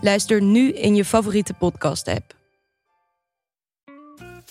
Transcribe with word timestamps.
Luister 0.00 0.42
nu 0.42 0.72
in 0.72 0.94
je 0.94 1.04
favoriete 1.04 1.54
podcast-app. 1.54 2.34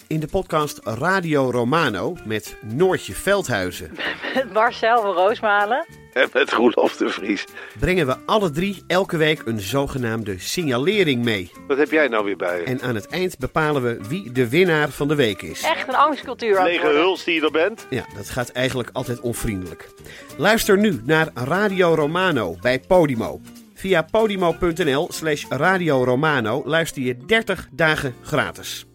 In 0.08 0.20
de 0.20 0.28
podcast 0.28 0.80
Radio 0.84 1.52
Romano 1.52 2.18
met 2.26 2.58
Noortje 2.62 3.14
Veldhuizen 3.14 3.92
Met 4.36 4.54
Marcel 4.54 5.02
van 5.02 5.14
Roosmalen. 5.14 5.86
En 6.14 6.30
met 6.34 6.52
Roelof 6.52 6.98
de 6.98 7.10
Vries. 7.10 7.46
brengen 7.80 8.06
we 8.06 8.18
alle 8.26 8.52
drie 8.52 8.84
elke 8.88 9.18
week 9.18 9.42
een 9.46 9.60
zogenaamde 9.60 10.40
signalering 10.40 11.24
mee. 11.24 11.52
Wat 11.68 11.78
heb 11.78 11.92
jij 11.92 12.08
nou 12.08 12.26
weer 12.26 12.38
bij 12.38 12.60
je? 12.60 12.64
En 12.64 12.82
aan 12.82 12.96
het 12.96 13.08
eind 13.08 13.38
bepalen 13.38 13.82
we 13.84 13.98
wie 14.08 14.32
de 14.32 14.50
winnaar 14.50 14.90
van 14.90 15.08
de 15.08 15.16
week 15.16 15.42
is. 15.42 15.62
Echt 15.62 15.88
een 15.88 15.96
angstcultuur 15.96 16.64
Lege 16.64 16.88
huls 16.88 17.24
die 17.24 17.36
je 17.36 17.42
er 17.42 17.52
bent? 17.52 17.86
Ja, 17.90 18.06
dat 18.18 18.30
gaat 18.30 18.50
eigenlijk 18.50 18.90
altijd 18.94 19.20
onvriendelijk. 19.20 19.90
Luister 20.38 20.78
nu 20.78 21.02
naar 21.04 21.28
Radio 21.34 21.94
Romano 21.96 22.56
bij 22.62 22.80
Podimo. 22.80 23.42
Via 23.80 24.04
podimo.nl 24.04 25.08
slash 25.10 25.46
Radio 25.50 26.04
Romano 26.04 26.62
luister 26.66 27.02
je 27.02 27.18
30 27.26 27.68
dagen 27.72 28.14
gratis. 28.22 28.86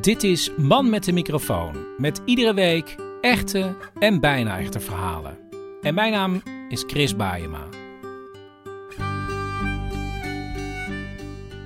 Dit 0.00 0.22
is 0.22 0.50
Man 0.56 0.90
met 0.90 1.04
de 1.04 1.12
microfoon. 1.12 1.86
Met 1.96 2.22
iedere 2.24 2.54
week 2.54 2.96
echte 3.20 3.76
en 3.98 4.20
bijna 4.20 4.58
echte 4.58 4.80
verhalen. 4.80 5.38
En 5.82 5.94
mijn 5.94 6.12
naam 6.12 6.42
is 6.68 6.84
Chris 6.86 7.16
Baayema. 7.16 7.64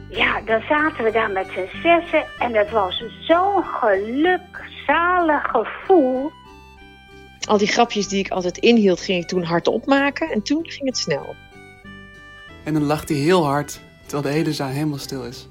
Ja, 0.09 0.41
dan 0.41 0.63
zaten 0.69 1.05
we 1.05 1.11
daar 1.13 1.31
met 1.31 1.47
z'n 1.47 1.79
zessen 1.83 2.25
en 2.39 2.53
dat 2.53 2.71
was 2.71 3.05
zo'n 3.21 3.65
gelukzalig 3.65 5.51
gevoel. 5.51 6.33
Al 7.47 7.59
die 7.59 7.69
grapjes 7.69 8.09
die 8.09 8.19
ik 8.19 8.31
altijd 8.31 8.59
inhield, 8.59 9.01
ging 9.01 9.23
ik 9.23 9.29
toen 9.29 9.43
hardop 9.43 9.87
maken 9.87 10.31
en 10.31 10.43
toen 10.43 10.71
ging 10.71 10.85
het 10.85 10.99
snel. 10.99 11.35
En 12.65 12.73
dan 12.73 12.83
lacht 12.83 13.09
hij 13.09 13.19
heel 13.19 13.45
hard, 13.45 13.81
terwijl 14.01 14.23
de 14.23 14.29
hele 14.29 14.53
zaal 14.53 14.69
helemaal 14.69 14.99
stil 14.99 15.25
is. 15.25 15.49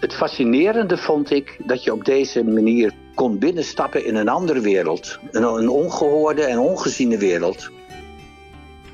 Het 0.00 0.14
fascinerende 0.14 0.96
vond 0.96 1.30
ik 1.30 1.58
dat 1.64 1.84
je 1.84 1.92
op 1.92 2.04
deze 2.04 2.44
manier 2.44 2.92
kon 3.14 3.38
binnenstappen 3.38 4.06
in 4.06 4.14
een 4.14 4.28
andere 4.28 4.60
wereld. 4.60 5.18
Een, 5.30 5.42
een 5.42 5.68
ongehoorde 5.68 6.42
en 6.44 6.58
ongeziene 6.58 7.18
wereld. 7.18 7.70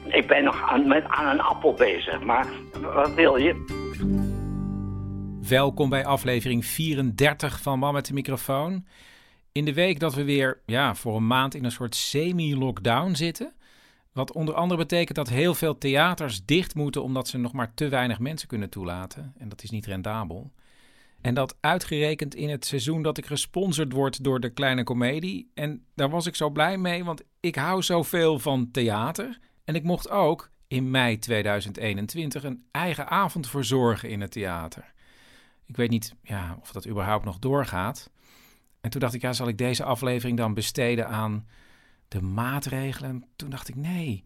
Ik 0.05 0.27
ben 0.27 0.45
nog 0.45 0.71
aan, 0.71 0.89
met, 0.89 1.05
aan 1.07 1.27
een 1.27 1.41
appel 1.41 1.75
bezig, 1.75 2.21
maar 2.21 2.47
wat 2.95 3.15
wil 3.15 3.37
je? 3.37 3.65
Welkom 5.49 5.89
bij 5.89 6.05
aflevering 6.05 6.65
34 6.65 7.61
van 7.61 7.79
Man 7.79 7.95
met 7.95 8.07
de 8.07 8.15
microfoon. 8.15 8.85
In 9.59 9.65
de 9.65 9.73
week 9.73 10.01
dat 10.01 10.15
we 10.15 10.25
weer 10.25 10.61
ja, 10.67 10.95
voor 10.95 11.17
een 11.17 11.27
maand 11.27 11.55
in 11.55 11.65
een 11.65 11.73
soort 11.73 11.95
semi-lockdown 11.95 13.15
zitten. 13.15 13.53
Wat 14.13 14.33
onder 14.33 14.55
andere 14.55 14.81
betekent 14.81 15.17
dat 15.17 15.29
heel 15.29 15.55
veel 15.55 15.79
theaters 15.79 16.45
dicht 16.45 16.75
moeten 16.75 17.03
omdat 17.03 17.29
ze 17.29 17.39
nog 17.39 17.53
maar 17.53 17.75
te 17.75 17.89
weinig 17.89 18.19
mensen 18.19 18.49
kunnen 18.49 18.71
toelaten. 18.71 19.35
En 19.39 19.49
dat 19.49 19.63
is 19.63 19.71
niet 19.71 19.87
rendabel. 19.87 20.53
En 21.21 21.35
dat 21.35 21.57
uitgerekend 21.61 22.35
in 22.35 22.49
het 22.49 22.65
seizoen 22.65 23.03
dat 23.03 23.19
ik 23.19 23.27
gesponsord 23.27 23.93
word 23.93 24.25
door 24.25 24.41
de 24.41 24.51
Kleine 24.51 24.85
Comedie. 24.85 25.51
En 25.55 25.85
daar 25.95 26.11
was 26.11 26.27
ik 26.27 26.37
zo 26.37 26.51
blij 26.51 26.79
mee, 26.79 27.05
want 27.05 27.23
ik 27.41 27.55
hou 27.55 27.83
zoveel 27.83 28.39
van 28.39 28.71
theater. 28.71 29.39
En 29.65 29.75
ik 29.75 29.83
mocht 29.83 30.11
ook 30.11 30.51
in 30.69 30.91
mei 30.91 31.19
2021 31.19 32.45
een 32.45 32.65
eigen 32.71 33.09
avond 33.09 33.49
verzorgen 33.49 34.09
in 34.09 34.21
het 34.21 34.31
theater. 34.31 34.93
Ik 35.67 35.77
weet 35.77 35.91
niet 35.91 36.15
ja, 36.23 36.59
of 36.61 36.73
dat 36.73 36.89
überhaupt 36.89 37.25
nog 37.25 37.39
doorgaat. 37.39 38.11
En 38.81 38.91
toen 38.91 39.01
dacht 39.01 39.15
ik, 39.15 39.21
ja, 39.21 39.33
zal 39.33 39.49
ik 39.49 39.59
deze 39.59 39.85
aflevering 39.85 40.37
dan 40.37 40.55
besteden 40.55 41.09
aan 41.09 41.49
de 42.09 42.23
maatregelen? 42.23 43.11
En 43.11 43.25
toen 43.37 43.51
dacht 43.51 43.69
ik, 43.69 43.75
nee. 43.75 44.25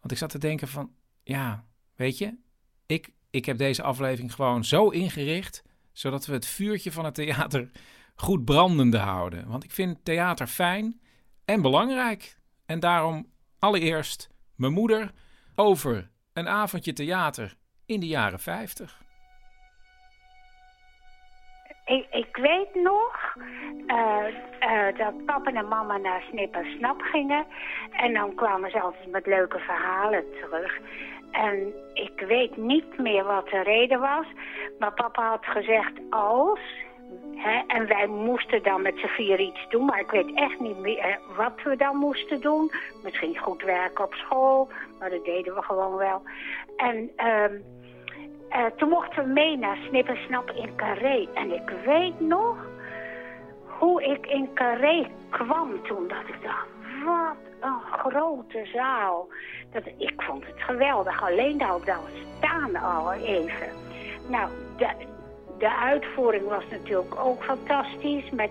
Want 0.00 0.12
ik 0.12 0.18
zat 0.18 0.30
te 0.30 0.38
denken 0.38 0.68
van, 0.68 0.90
ja, 1.22 1.64
weet 1.96 2.18
je, 2.18 2.36
ik, 2.86 3.12
ik 3.30 3.44
heb 3.44 3.58
deze 3.58 3.82
aflevering 3.82 4.34
gewoon 4.34 4.64
zo 4.64 4.88
ingericht 4.88 5.62
zodat 5.92 6.26
we 6.26 6.32
het 6.32 6.46
vuurtje 6.46 6.92
van 6.92 7.04
het 7.04 7.14
theater 7.14 7.70
goed 8.14 8.44
brandende 8.44 8.98
houden. 8.98 9.48
Want 9.48 9.64
ik 9.64 9.70
vind 9.70 10.04
theater 10.04 10.46
fijn 10.46 11.00
en 11.44 11.62
belangrijk. 11.62 12.38
En 12.66 12.80
daarom 12.80 13.26
allereerst 13.58 14.28
mijn 14.54 14.72
moeder 14.72 15.12
over 15.54 16.10
een 16.32 16.48
avondje 16.48 16.92
theater 16.92 17.56
in 17.86 18.00
de 18.00 18.06
jaren 18.06 18.40
50. 18.40 19.03
Ik, 21.84 22.06
ik 22.10 22.36
weet 22.36 22.74
nog 22.74 23.36
eh, 23.86 24.26
eh, 24.58 24.96
dat 24.96 25.24
papa 25.24 25.52
en 25.52 25.68
mama 25.68 25.96
naar 25.96 26.22
Snip 26.30 26.54
en 26.54 26.64
Snap 26.76 27.00
gingen. 27.00 27.46
En 27.90 28.12
dan 28.12 28.34
kwamen 28.34 28.70
ze 28.70 28.80
altijd 28.80 29.10
met 29.10 29.26
leuke 29.26 29.58
verhalen 29.58 30.24
terug. 30.40 30.78
En 31.30 31.72
ik 31.94 32.24
weet 32.26 32.56
niet 32.56 32.98
meer 32.98 33.24
wat 33.24 33.48
de 33.48 33.62
reden 33.62 34.00
was. 34.00 34.26
Maar 34.78 34.92
papa 34.92 35.28
had 35.28 35.46
gezegd 35.46 35.92
als. 36.10 36.60
Hè, 37.34 37.62
en 37.66 37.86
wij 37.86 38.06
moesten 38.06 38.62
dan 38.62 38.82
met 38.82 38.98
z'n 38.98 39.06
vier 39.06 39.40
iets 39.40 39.66
doen. 39.68 39.84
Maar 39.84 40.00
ik 40.00 40.10
weet 40.10 40.34
echt 40.34 40.60
niet 40.60 40.78
meer 40.78 40.98
eh, 40.98 41.16
wat 41.36 41.62
we 41.62 41.76
dan 41.76 41.96
moesten 41.96 42.40
doen. 42.40 42.70
Misschien 43.02 43.38
goed 43.38 43.62
werken 43.62 44.04
op 44.04 44.14
school. 44.14 44.68
Maar 44.98 45.10
dat 45.10 45.24
deden 45.24 45.54
we 45.54 45.62
gewoon 45.62 45.96
wel. 45.96 46.22
En 46.76 47.10
ehm, 47.16 47.54
eh, 48.54 48.64
toen 48.76 48.88
mochten 48.88 49.24
we 49.24 49.30
mee 49.30 49.56
naar 49.58 49.76
Snip 49.88 50.08
en 50.08 50.18
Snap 50.26 50.50
in 50.50 50.76
Carré. 50.76 51.28
En 51.34 51.54
ik 51.54 51.72
weet 51.84 52.20
nog 52.20 52.56
hoe 53.66 54.02
ik 54.04 54.26
in 54.26 54.50
Carré 54.54 55.06
kwam 55.30 55.82
toen. 55.82 56.08
Dat 56.08 56.28
ik 56.28 56.42
dacht, 56.42 56.66
wat 57.04 57.36
een 57.60 57.98
grote 57.98 58.66
zaal. 58.72 59.28
Dat, 59.72 59.82
ik 59.96 60.22
vond 60.22 60.46
het 60.46 60.62
geweldig. 60.62 61.22
Alleen 61.22 61.62
al 61.62 61.80
dan 61.84 62.00
staan 62.36 62.76
al 62.76 63.12
even. 63.12 63.68
Nou, 64.28 64.50
de, 64.76 64.88
de 65.58 65.76
uitvoering 65.76 66.48
was 66.48 66.64
natuurlijk 66.70 67.14
ook 67.24 67.44
fantastisch. 67.44 68.30
Met 68.30 68.50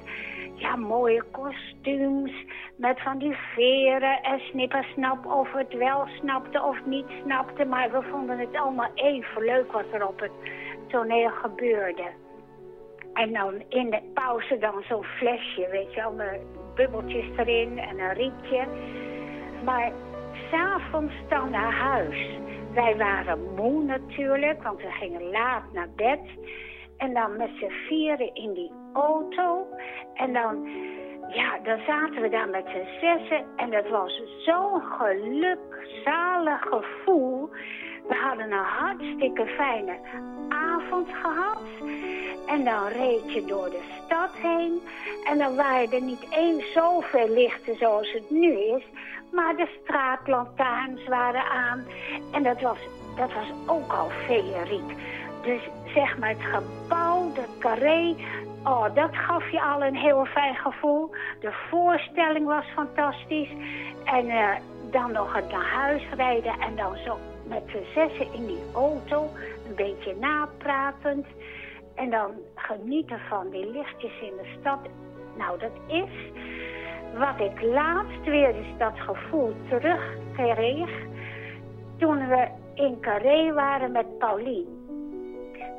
ja, 0.56 0.76
mooie 0.76 1.24
kostuums. 1.32 2.32
Met 2.76 3.02
van 3.02 3.18
die 3.18 3.36
veren 3.56 4.22
en 4.22 4.40
snippersnap. 4.40 5.26
Of 5.26 5.52
het 5.52 5.74
wel 5.74 6.08
snapte 6.20 6.62
of 6.62 6.86
niet 6.86 7.06
snapte. 7.24 7.66
Maar 7.66 7.92
we 7.92 8.02
vonden 8.02 8.40
het 8.40 8.56
allemaal 8.56 8.92
even 8.96 9.44
leuk 9.44 9.72
wat 9.72 9.86
er 9.92 10.08
op 10.08 10.20
het 10.20 10.32
toneel 10.88 11.30
gebeurde. 11.30 12.12
En 13.14 13.34
dan 13.34 13.64
in 13.70 13.90
de 13.90 14.02
pauze 14.14 14.58
dan 14.58 14.84
zo'n 14.88 15.04
flesje, 15.04 15.68
weet 15.72 15.94
je 15.94 16.10
met 16.16 16.40
bubbeltjes 16.76 17.26
erin 17.38 17.80
en 17.80 18.00
een 18.00 18.14
rietje. 18.14 18.68
Maar 19.64 19.92
s'avonds 20.52 21.14
dan 21.30 21.50
naar 21.50 21.74
huis. 21.74 22.40
Wij 22.74 22.98
waren 22.98 23.54
moe 23.56 23.84
natuurlijk, 23.84 24.64
want 24.64 24.82
we 24.82 24.92
gingen 24.92 25.30
laat 25.30 25.64
naar 25.74 25.90
bed. 25.96 26.20
En 26.98 27.14
dan 27.14 27.38
met 27.38 27.50
z'n 27.60 27.72
vieren 27.88 28.36
in 28.36 28.54
die 28.54 28.72
auto. 28.94 29.68
En 30.14 30.34
dan, 30.34 30.68
ja, 31.30 31.60
dan 31.64 31.80
zaten 31.88 32.22
we 32.22 32.30
daar 32.30 32.50
met 32.50 32.66
z'n 32.66 33.00
zessen. 33.02 33.46
En 33.56 33.70
dat 33.70 33.90
was 33.90 34.22
zo'n 34.38 34.82
gelukzalig 34.82 36.62
gevoel. 36.62 37.50
We 38.08 38.16
hadden 38.16 38.52
een 38.52 38.66
hartstikke 38.66 39.46
fijne 39.46 39.98
avond 40.50 41.08
gehad. 41.10 41.62
En 42.48 42.64
dan 42.64 42.88
reed 42.88 43.34
je 43.34 43.46
door 43.46 43.70
de 43.70 43.82
stad 44.06 44.32
heen. 44.34 44.82
En 45.26 45.38
dan 45.38 45.56
waren 45.56 45.92
er 45.92 46.02
niet 46.02 46.28
eens 46.30 46.72
zoveel 46.72 47.30
lichten 47.30 47.76
zoals 47.76 48.12
het 48.12 48.30
nu 48.30 48.52
is. 48.52 48.84
Maar 49.32 49.56
de 49.56 49.68
straatlantaarns 49.84 51.08
waren 51.08 51.44
aan. 51.44 51.86
En 52.32 52.44
dat 52.44 52.62
was, 52.62 52.78
dat 53.16 53.34
was 53.34 53.52
ook 53.66 53.92
al 53.92 54.10
feeriek. 54.10 54.96
Dus 55.44 55.62
zeg 55.94 56.18
maar 56.18 56.30
het 56.30 56.42
gebouw, 56.42 57.32
de 57.34 57.46
carré. 57.60 58.16
Oh, 58.64 58.96
dat 58.96 59.16
gaf 59.16 59.52
je 59.52 59.62
al 59.62 59.84
een 59.84 59.96
heel 59.96 60.26
fijn 60.26 60.56
gevoel. 60.56 61.10
De 61.40 61.52
voorstelling 61.70 62.46
was 62.46 62.66
fantastisch. 62.74 63.50
En 64.04 64.30
eh, 64.30 64.50
dan 64.92 65.12
nog 65.12 65.34
het 65.34 65.52
naar 65.52 65.72
huis 65.72 66.04
rijden. 66.16 66.60
En 66.60 66.76
dan 66.76 66.96
zo 67.06 67.18
met 67.48 67.64
z'n 67.68 67.86
zessen 67.94 68.34
in 68.34 68.46
die 68.46 68.64
auto. 68.74 69.30
Een 69.68 69.76
beetje 69.76 70.16
napratend. 70.20 71.26
En 71.96 72.10
dan 72.10 72.32
genieten 72.56 73.20
van 73.30 73.50
die 73.50 73.72
lichtjes 73.72 74.22
in 74.22 74.34
de 74.38 74.56
stad. 74.60 74.80
Nou, 75.38 75.60
dat 75.60 75.72
is 75.88 76.32
wat 77.18 77.40
ik 77.40 77.62
laatst 77.62 78.24
weer 78.24 78.56
eens 78.56 78.78
dat 78.78 79.00
gevoel 79.00 79.54
terugkreeg 79.70 80.90
toen 81.98 82.28
we 82.28 82.48
in 82.74 82.98
Carré 83.02 83.54
waren 83.54 83.92
met 83.92 84.18
Paulien. 84.18 84.83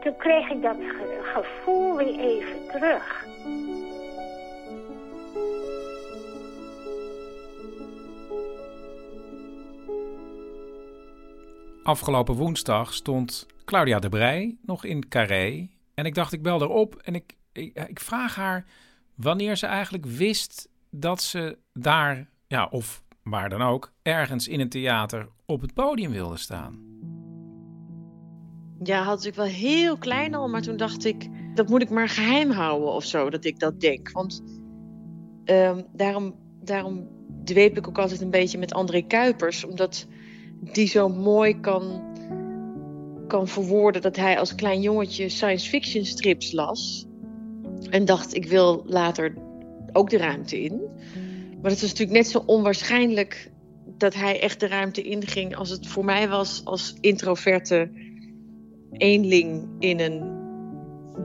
Toen 0.05 0.17
kreeg 0.17 0.51
ik 0.51 0.63
dat 0.63 0.77
gevoel 1.23 1.97
weer 1.97 2.19
even 2.19 2.69
terug. 2.73 3.25
Afgelopen 11.83 12.35
woensdag 12.35 12.95
stond 12.95 13.47
Claudia 13.65 13.99
de 13.99 14.09
Brij 14.09 14.57
nog 14.63 14.85
in 14.85 15.09
Carré. 15.09 15.69
En 15.95 16.05
ik 16.05 16.15
dacht, 16.15 16.33
ik 16.33 16.43
bel 16.43 16.63
erop 16.63 16.95
en 16.95 17.15
ik, 17.15 17.37
ik, 17.53 17.87
ik 17.89 18.01
vraag 18.01 18.35
haar 18.35 18.65
wanneer 19.15 19.57
ze 19.57 19.67
eigenlijk 19.67 20.07
wist 20.07 20.69
dat 20.91 21.23
ze 21.23 21.59
daar, 21.73 22.29
ja, 22.47 22.67
of 22.71 23.03
waar 23.23 23.49
dan 23.49 23.63
ook, 23.63 23.93
ergens 24.03 24.49
in 24.49 24.61
een 24.61 24.69
theater 24.69 25.29
op 25.47 25.61
het 25.61 25.75
podium 25.75 26.11
wilde 26.11 26.37
staan. 26.37 26.95
Ja, 28.85 29.03
had 29.03 29.25
ik 29.25 29.35
wel 29.35 29.45
heel 29.45 29.97
klein 29.99 30.35
al, 30.35 30.49
maar 30.49 30.63
toen 30.63 30.77
dacht 30.77 31.05
ik, 31.05 31.29
dat 31.55 31.69
moet 31.69 31.83
ik 31.83 31.91
maar 31.91 32.09
geheim 32.09 32.51
houden 32.51 32.93
of 32.93 33.05
zo, 33.05 33.31
dat 33.31 33.45
ik 33.45 33.59
dat 33.59 33.81
denk. 33.81 34.11
Want 34.11 34.43
ehm, 35.45 35.83
daarom, 35.93 36.35
daarom 36.63 37.09
dweep 37.45 37.77
ik 37.77 37.89
ook 37.89 37.99
altijd 37.99 38.21
een 38.21 38.31
beetje 38.31 38.59
met 38.59 38.73
André 38.73 39.03
Kuipers, 39.03 39.65
omdat 39.65 40.07
die 40.61 40.87
zo 40.87 41.09
mooi 41.09 41.61
kan, 41.61 42.03
kan 43.27 43.49
verwoorden 43.49 44.03
dat 44.03 44.17
hij 44.17 44.39
als 44.39 44.55
klein 44.55 44.81
jongetje 44.81 45.29
science 45.29 45.69
fiction 45.69 46.05
strips 46.05 46.53
las. 46.53 47.07
En 47.91 48.05
dacht, 48.05 48.35
ik 48.35 48.47
wil 48.47 48.83
later 48.87 49.35
ook 49.93 50.11
de 50.11 50.19
ruimte 50.19 50.61
in. 50.61 50.81
Maar 51.63 51.71
het 51.71 51.81
was 51.81 51.91
natuurlijk 51.91 52.19
net 52.19 52.29
zo 52.29 52.43
onwaarschijnlijk 52.47 53.51
dat 53.99 54.15
hij 54.15 54.41
echt 54.41 54.61
de 54.61 54.67
ruimte 54.67 55.03
inging 55.03 55.57
als 55.57 55.71
het 55.71 55.87
voor 55.87 56.05
mij 56.05 56.29
was 56.29 56.65
als 56.65 56.95
introverte 57.01 57.91
eenling 58.97 59.69
in 59.79 60.01
een 60.01 60.33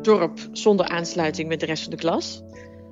dorp 0.01 0.39
zonder 0.51 0.88
aansluiting 0.88 1.48
met 1.48 1.60
de 1.60 1.66
rest 1.66 1.83
van 1.83 1.92
de 1.92 1.98
klas. 1.98 2.42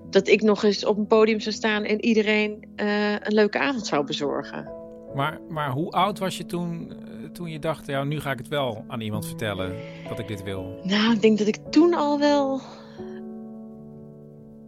Dat 0.10 0.28
ik 0.28 0.42
nog 0.42 0.64
eens 0.64 0.86
op 0.86 0.98
een 0.98 1.08
podium 1.08 1.40
zou 1.40 1.56
staan 1.56 1.84
en 1.84 2.06
iedereen 2.06 2.68
uh, 2.76 3.12
een 3.12 3.34
leuke 3.34 3.60
avond 3.60 3.86
zou 3.86 4.06
bezorgen. 4.06 4.72
Maar, 5.16 5.42
maar 5.50 5.72
hoe 5.72 5.92
oud 5.92 6.20
was 6.20 6.38
je 6.38 6.46
toen, 6.46 6.92
uh, 6.92 7.30
toen 7.30 7.50
je 7.50 7.60
dacht, 7.60 7.88
ja, 7.88 8.04
nu 8.04 8.20
ga 8.20 8.32
ik 8.32 8.38
het 8.38 8.48
wel 8.48 8.84
aan 8.88 9.02
iemand 9.02 9.26
vertellen 9.26 9.76
dat 10.10 10.20
ik 10.20 10.28
dit 10.28 10.44
wil? 10.44 10.80
Nou, 10.84 11.14
ik 11.14 11.22
denk 11.22 11.38
dat 11.38 11.48
ik 11.48 11.58
toen 11.70 11.94
al 11.94 12.20
wel 12.20 12.62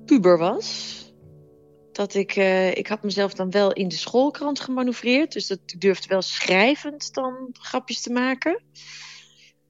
puber 0.06 0.38
was. 0.38 0.98
Dat 1.92 2.14
ik, 2.14 2.36
uh, 2.36 2.76
ik 2.76 2.88
had 2.88 3.04
mezelf 3.04 3.34
dan 3.34 3.52
wel 3.52 3.74
in 3.74 3.88
de 3.88 3.96
schoolkrant 3.96 4.60
gemanoeuvreerd. 4.60 5.34
Dus 5.34 5.48
dat 5.48 5.60
ik 5.66 5.82
durfde 5.82 6.08
wel 6.08 6.22
schrijvend 6.22 7.14
dan 7.14 7.50
grapjes 7.52 8.02
te 8.02 8.12
maken. 8.12 8.62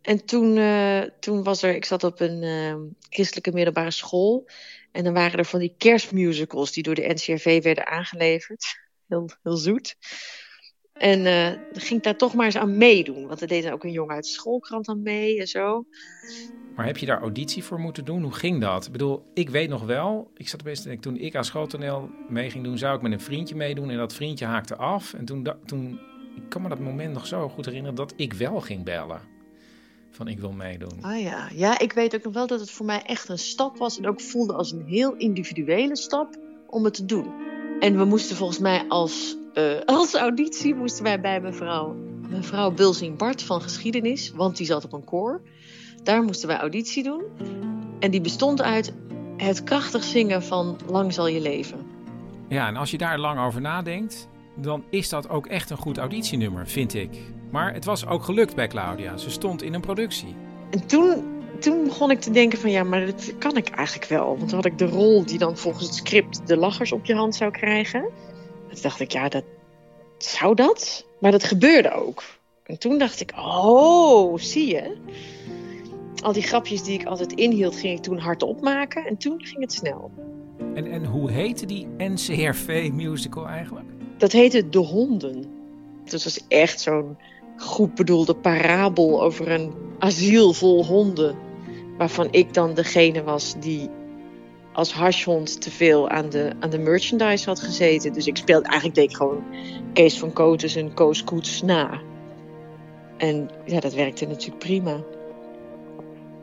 En 0.02 0.26
toen, 0.26 0.58
uh, 0.58 1.02
toen 1.02 1.44
was 1.44 1.64
er, 1.64 1.76
ik 1.76 1.86
zat 1.86 2.04
op 2.04 2.20
een 2.20 2.44
uh, 2.44 2.76
christelijke 3.10 3.52
middelbare 3.52 3.92
school. 3.92 4.50
En 4.92 5.04
dan 5.04 5.14
waren 5.14 5.40
er 5.40 5.46
van 5.46 5.60
die 5.60 5.74
kerstmusicals 5.78 6.72
die 6.72 6.84
door 6.84 6.96
de 6.96 7.08
NCRV 7.08 7.64
werden 7.64 7.88
aangeleverd. 7.88 8.66
Heel, 9.08 9.30
heel 9.44 9.58
zoet. 9.58 9.96
En 10.94 11.20
uh, 11.20 11.52
ging 11.72 12.00
ik 12.00 12.04
daar 12.04 12.18
toch 12.18 12.34
maar 12.34 12.46
eens 12.46 12.58
aan 12.58 12.78
meedoen. 12.78 13.28
Want 13.28 13.42
er 13.42 13.48
deed 13.48 13.72
ook 13.72 13.84
een 13.84 13.92
jongen 13.92 14.16
uit 14.16 14.24
de 14.24 14.30
schoolkrant 14.30 14.88
aan 14.88 15.02
mee 15.02 15.40
en 15.40 15.48
zo. 15.48 15.86
Maar 16.76 16.86
heb 16.86 16.98
je 16.98 17.06
daar 17.06 17.22
auditie 17.22 17.64
voor 17.64 17.80
moeten 17.80 18.06
doen? 18.06 18.24
Hoe 18.24 18.34
ging 18.34 18.62
dat? 18.62 18.86
Ik 18.86 18.92
bedoel, 18.92 19.24
ik 19.34 19.50
weet 19.50 19.70
nog 19.70 19.86
wel, 19.86 20.32
ik 20.36 20.48
zat 20.48 20.60
opeens 20.60 20.88
toen 21.00 21.18
ik 21.18 21.36
aan 21.36 21.46
schooltoneel 21.46 22.10
mee 22.28 22.50
ging 22.50 22.64
doen, 22.64 22.78
zou 22.78 22.96
ik 22.96 23.02
met 23.02 23.12
een 23.12 23.22
vriendje 23.22 23.56
meedoen. 23.56 23.90
En 23.90 23.98
dat 23.98 24.14
vriendje 24.14 24.46
haakte 24.46 24.76
af. 24.76 25.14
En 25.14 25.26
toen, 25.26 25.48
toen 25.66 26.00
ik 26.36 26.50
kan 26.50 26.62
me 26.62 26.70
dat 26.70 26.80
moment 26.80 27.14
nog 27.14 27.28
zo 27.28 27.50
goed 27.50 27.66
herinneren 27.66 27.96
dat 27.96 28.14
ik 28.16 28.34
wel 28.34 28.62
ging 28.62 28.84
bellen. 28.84 29.39
Van 30.12 30.28
ik 30.28 30.40
wil 30.40 30.52
meedoen. 30.52 31.02
Ah 31.02 31.22
ja, 31.22 31.48
ja, 31.54 31.80
ik 31.80 31.94
weet 31.94 32.16
ook 32.16 32.24
nog 32.24 32.34
wel 32.34 32.48
dat 32.48 32.60
het 32.60 32.72
voor 32.72 32.86
mij 32.86 33.02
echt 33.02 33.30
een 33.30 33.40
stap 33.40 33.78
was. 33.78 33.98
En 33.98 34.08
ook 34.08 34.22
voelde 34.22 34.54
als 34.54 34.72
een 34.72 34.86
heel 34.86 35.16
individuele 35.16 35.98
stap 35.98 36.38
om 36.68 36.84
het 36.84 36.94
te 36.94 37.06
doen. 37.06 37.28
En 37.80 37.98
we 37.98 38.06
moesten 38.06 38.36
volgens 38.36 38.60
mij 38.60 38.86
als, 38.88 39.38
uh, 39.54 39.80
als 39.86 40.14
auditie 40.14 40.76
moesten 40.76 41.04
wij 41.04 41.22
bij 41.22 41.42
mevrouw, 41.42 41.96
mevrouw 42.30 42.72
Bulsing 42.72 43.18
Bart 43.18 43.44
van 43.44 43.62
geschiedenis, 43.62 44.32
want 44.32 44.58
die 44.58 44.66
zat 44.66 44.84
op 44.86 44.94
een 44.94 45.04
koor. 45.04 45.42
Daar 46.04 46.24
moesten 46.24 46.48
wij 46.48 46.58
auditie 46.58 47.04
doen. 47.04 47.24
En 48.00 48.12
die 48.12 48.22
bestond 48.22 48.62
uit 48.62 48.94
het 49.38 49.64
krachtig 49.64 50.04
zingen 50.04 50.44
van 50.44 50.78
Lang 50.88 51.14
zal 51.14 51.28
je 51.28 51.42
leven. 51.42 51.88
Ja, 52.50 52.68
en 52.68 52.76
als 52.76 52.92
je 52.92 52.98
daar 52.98 53.20
lang 53.20 53.40
over 53.40 53.62
nadenkt, 53.62 54.30
dan 54.56 54.84
is 54.90 55.10
dat 55.10 55.30
ook 55.30 55.48
echt 55.48 55.70
een 55.70 55.78
goed 55.78 55.98
auditienummer, 55.98 56.68
vind 56.68 56.94
ik. 56.94 57.32
Maar 57.50 57.74
het 57.74 57.86
was 57.86 58.08
ook 58.08 58.24
gelukt 58.24 58.56
bij 58.56 58.68
Claudia. 58.68 59.18
Ze 59.18 59.30
stond 59.30 59.62
in 59.62 59.74
een 59.74 59.82
productie. 59.82 60.36
En 60.70 60.86
toen, 60.86 61.24
toen 61.60 61.84
begon 61.84 62.12
ik 62.12 62.20
te 62.20 62.32
denken 62.32 62.60
van 62.60 62.72
ja, 62.72 62.84
maar 62.84 63.06
dat 63.06 63.38
kan 63.38 63.58
ik 63.58 63.70
eigenlijk 63.70 64.10
wel. 64.10 64.38
Want 64.38 64.52
had 64.52 64.66
ik 64.66 64.78
de 64.78 64.88
rol 64.88 65.26
die 65.26 65.38
dan 65.38 65.58
volgens 65.58 65.86
het 65.86 65.96
script 65.96 66.48
de 66.48 66.58
lachers 66.58 66.92
op 66.92 67.06
je 67.06 67.16
hand 67.16 67.36
zou 67.36 67.52
krijgen. 67.52 68.02
Toen 68.70 68.82
dacht 68.82 69.00
ik, 69.00 69.12
ja, 69.12 69.30
dat, 69.30 69.44
zou 70.18 70.56
dat? 70.56 71.06
Maar 71.20 71.32
dat 71.32 71.44
gebeurde 71.44 71.92
ook. 71.92 72.24
En 72.64 72.80
toen 72.80 72.98
dacht 72.98 73.22
ik, 73.22 73.32
oh, 73.36 74.38
zie 74.38 74.68
je? 74.68 74.98
Al 76.22 76.34
die 76.34 76.44
grapjes 76.44 76.84
die 76.84 77.00
ik 77.00 77.06
altijd 77.06 77.34
inhield, 77.34 77.76
ging 77.76 77.98
ik 77.98 78.04
toen 78.04 78.18
hardop 78.18 78.62
maken. 78.62 79.06
En 79.06 79.18
toen 79.18 79.46
ging 79.46 79.60
het 79.60 79.74
snel. 79.74 80.12
En, 80.74 80.92
en 80.92 81.06
hoe 81.06 81.32
heette 81.32 81.66
die 81.66 81.88
NCRV-musical 81.98 83.48
eigenlijk? 83.48 83.88
Dat 84.18 84.32
heette 84.32 84.70
De 84.70 84.78
Honden. 84.78 85.46
Dat 86.04 86.24
was 86.24 86.48
echt 86.48 86.80
zo'n 86.80 87.18
goed 87.60 87.96
bedoelde 87.96 88.36
parabel 88.36 89.24
over 89.24 89.52
een 89.52 89.74
asiel 90.00 90.54
vol 90.54 90.86
honden. 90.86 91.38
Waarvan 91.98 92.28
ik 92.32 92.54
dan 92.54 92.74
degene 92.74 93.24
was 93.24 93.56
die 93.60 93.90
als 94.74 94.94
hashhond 94.94 95.62
te 95.62 95.72
veel 95.72 96.10
aan 96.10 96.30
de, 96.30 96.52
aan 96.60 96.70
de 96.70 96.78
merchandise 96.78 97.46
had 97.46 97.60
gezeten. 97.60 98.14
Dus 98.14 98.28
ik 98.28 98.38
speelde, 98.38 98.68
eigenlijk 98.68 98.96
deed 98.96 99.10
ik 99.10 99.16
gewoon 99.16 99.44
Kees 99.94 100.20
van 100.20 100.34
Kotes 100.34 100.76
en 100.76 100.94
Koos 100.94 101.24
Koets 101.24 101.62
na. 101.62 102.02
En 103.18 103.50
ja, 103.66 103.80
dat 103.80 103.94
werkte 103.94 104.26
natuurlijk 104.26 104.60
prima. 104.60 105.04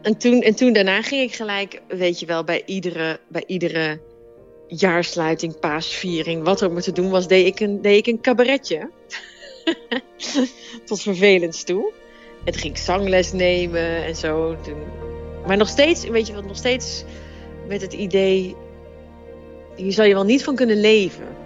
En 0.03 0.17
toen, 0.17 0.43
en 0.43 0.55
toen 0.55 0.73
daarna 0.73 1.03
ging 1.03 1.23
ik 1.23 1.35
gelijk, 1.35 1.83
weet 1.89 2.21
je 2.21 2.27
wel, 2.27 2.45
bij 2.45 2.63
iedere, 2.67 3.21
bij 3.29 3.45
iedere 3.47 4.01
jaarsluiting, 4.69 5.59
paasviering, 5.59 6.45
wat 6.45 6.61
er 6.61 6.73
maar 6.73 6.83
te 6.83 6.93
doen 6.93 7.11
was, 7.11 7.29
deed 7.29 7.47
ik 7.47 7.61
een, 7.61 7.83
deed 7.83 8.07
ik 8.07 8.07
een 8.07 8.21
cabaretje. 8.21 8.91
Tot 10.87 11.03
vervelend 11.03 11.67
toe. 11.67 11.93
En 12.45 12.53
toen 12.53 12.61
ging 12.61 12.75
ik 12.75 12.81
zangles 12.81 13.33
nemen 13.33 14.05
en 14.05 14.17
zo. 14.17 14.61
Toen... 14.61 14.83
Maar 15.47 15.57
nog 15.57 15.69
steeds, 15.69 16.09
weet 16.09 16.27
je 16.27 16.35
wat, 16.35 16.45
nog 16.45 16.57
steeds 16.57 17.05
met 17.67 17.81
het 17.81 17.93
idee, 17.93 18.57
hier 19.77 19.93
zal 19.93 20.05
je 20.05 20.15
wel 20.15 20.25
niet 20.25 20.45
van 20.45 20.57
kunnen 20.57 20.81
leven. 20.81 21.37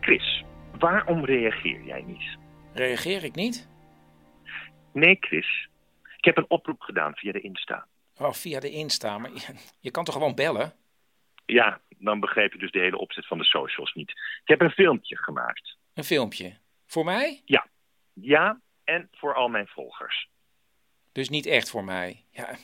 Chris, 0.00 0.44
waarom 0.78 1.24
reageer 1.24 1.82
jij 1.82 2.02
niet? 2.06 2.38
Reageer 2.72 3.24
ik 3.24 3.34
niet? 3.34 3.68
Nee, 4.92 5.16
Chris. 5.20 5.68
Ik 6.16 6.24
heb 6.24 6.36
een 6.36 6.50
oproep 6.50 6.80
gedaan 6.80 7.14
via 7.14 7.32
de 7.32 7.40
Insta. 7.40 7.86
Oh, 8.16 8.32
via 8.32 8.60
de 8.60 8.70
Insta. 8.70 9.18
Maar 9.18 9.30
je, 9.32 9.54
je, 9.80 9.90
kan 9.90 10.04
toch 10.04 10.14
gewoon 10.14 10.34
bellen? 10.34 10.72
Ja, 11.46 11.80
dan 11.98 12.20
begreep 12.20 12.52
je 12.52 12.58
dus 12.58 12.70
de 12.70 12.78
hele 12.78 12.98
opzet 12.98 13.26
van 13.26 13.38
de 13.38 13.44
socials 13.44 13.92
niet. 13.92 14.10
Ik 14.10 14.48
heb 14.48 14.60
een 14.60 14.70
filmpje 14.70 15.16
gemaakt. 15.16 15.76
Een 15.94 16.04
filmpje? 16.04 16.56
Voor 16.86 17.04
mij? 17.04 17.42
Ja. 17.44 17.66
Ja, 18.12 18.60
en 18.84 19.08
voor 19.12 19.34
al 19.34 19.48
mijn 19.48 19.66
volgers. 19.66 20.28
Dus 21.12 21.28
niet 21.28 21.46
echt 21.46 21.70
voor 21.70 21.84
mij? 21.84 22.24
Ja. 22.30 22.56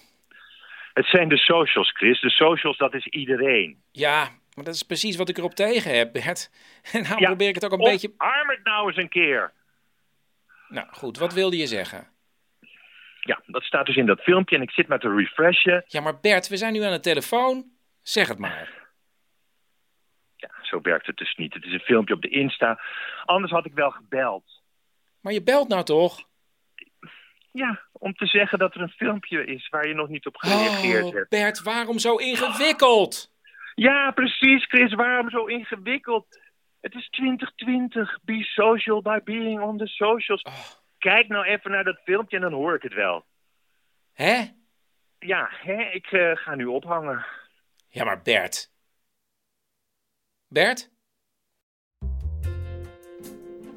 Het 0.93 1.07
zijn 1.07 1.29
de 1.29 1.37
socials, 1.37 1.91
Chris. 1.91 2.21
De 2.21 2.31
socials, 2.31 2.77
dat 2.77 2.95
is 2.95 3.07
iedereen. 3.07 3.83
Ja, 3.93 4.29
maar 4.55 4.65
dat 4.65 4.75
is 4.75 4.83
precies 4.83 5.17
wat 5.17 5.29
ik 5.29 5.39
erop 5.39 5.55
tegen 5.55 5.97
heb, 5.97 6.13
Bert. 6.13 6.51
En 6.93 7.03
nou 7.09 7.21
ja, 7.21 7.27
probeer 7.27 7.49
ik 7.49 7.55
het 7.55 7.65
ook 7.65 7.73
een 7.73 7.79
beetje... 7.79 8.15
arm 8.17 8.49
het 8.49 8.65
nou 8.65 8.87
eens 8.87 8.97
een 8.97 9.09
keer. 9.09 9.53
Nou, 10.69 10.87
goed. 10.91 11.19
Wat 11.19 11.33
wilde 11.33 11.57
je 11.57 11.67
zeggen? 11.67 12.09
Ja, 13.29 13.43
dat 13.47 13.63
staat 13.63 13.87
dus 13.87 13.97
in 13.97 14.07
dat 14.07 14.21
filmpje 14.21 14.57
en 14.57 14.63
ik 14.63 14.71
zit 14.71 14.89
maar 14.89 14.99
te 14.99 15.15
refreshen. 15.15 15.85
Ja, 15.87 16.01
maar 16.01 16.21
Bert, 16.21 16.49
we 16.49 16.57
zijn 16.57 16.73
nu 16.73 16.83
aan 16.83 16.93
de 16.93 17.01
telefoon. 17.01 17.65
Zeg 18.03 18.29
het 18.29 18.39
maar. 18.39 18.89
Ja, 20.37 20.51
zo 20.63 20.81
werkt 20.81 21.07
het 21.07 21.17
dus 21.17 21.35
niet. 21.37 21.55
Het 21.55 21.65
is 21.65 21.73
een 21.73 21.81
filmpje 21.81 22.15
op 22.15 22.23
de 22.23 22.29
Insta. 22.29 22.81
Anders 23.25 23.53
had 23.53 23.67
ik 23.67 23.73
wel 23.75 23.91
gebeld. 23.91 24.63
Maar 25.21 25.33
je 25.33 25.43
belt 25.43 25.69
nou 25.69 25.85
toch? 25.85 26.21
Ja, 27.53 27.81
om 27.93 28.15
te 28.15 28.27
zeggen 28.27 28.59
dat 28.59 28.75
er 28.75 28.81
een 28.81 28.89
filmpje 28.89 29.45
is 29.45 29.69
waar 29.69 29.89
je 29.89 29.95
nog 29.95 30.09
niet 30.09 30.27
op 30.27 30.37
gereageerd 30.37 31.05
oh, 31.05 31.15
hebt. 31.15 31.29
Bert, 31.29 31.63
waarom 31.63 31.99
zo 31.99 32.17
ingewikkeld? 32.17 33.33
Ja, 33.75 34.11
precies, 34.11 34.65
Chris. 34.65 34.95
Waarom 34.95 35.31
zo 35.31 35.45
ingewikkeld? 35.45 36.27
Het 36.81 36.95
is 36.95 37.09
2020. 37.09 38.19
Be 38.23 38.43
social 38.43 39.03
by 39.03 39.19
being 39.25 39.61
on 39.61 39.79
the 39.79 39.87
socials. 39.87 40.43
Oh. 40.43 40.78
Kijk 40.99 41.29
nou 41.29 41.45
even 41.45 41.71
naar 41.71 41.85
dat 41.85 42.01
filmpje 42.05 42.37
en 42.37 42.43
dan 42.43 42.53
hoor 42.53 42.75
ik 42.75 42.83
het 42.83 42.95
wel. 42.95 43.25
Hè? 44.13 44.45
Ja, 45.19 45.49
hè, 45.51 45.83
ik 45.83 46.07
eh, 46.07 46.37
ga 46.37 46.55
nu 46.55 46.65
ophangen. 46.65 47.27
Ja, 47.89 48.05
maar 48.05 48.23
Bert. 48.23 48.71
Bert? 50.49 50.91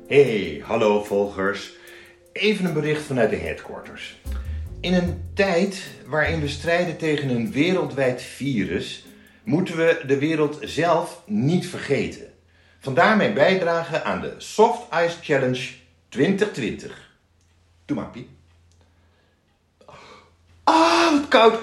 Hey, 0.08 0.62
hallo 0.66 1.04
volgers. 1.04 1.74
Even 2.34 2.66
een 2.66 2.74
bericht 2.74 3.04
vanuit 3.04 3.30
de 3.30 3.36
headquarters. 3.36 4.18
In 4.82 4.94
een 4.94 5.32
tijd 5.34 6.02
waarin 6.06 6.40
we 6.40 6.48
strijden 6.48 6.98
tegen 6.98 7.30
een 7.30 7.52
wereldwijd 7.52 8.22
virus, 8.22 9.06
moeten 9.44 9.78
we 9.78 10.04
de 10.06 10.20
wereld 10.20 10.58
zelf 10.62 11.24
niet 11.26 11.68
vergeten. 11.68 12.34
Vandaar 12.80 13.18
mijn 13.18 13.34
bijdrage 13.34 14.04
aan 14.04 14.22
de 14.22 14.34
Soft 14.38 14.94
Ice 14.94 15.18
Challenge 15.22 15.70
2020. 16.10 17.11
Doe 17.92 18.00
maar, 18.00 18.10
Piet. 18.10 18.28
Ah, 20.64 21.12
wat 21.12 21.28
koud. 21.28 21.60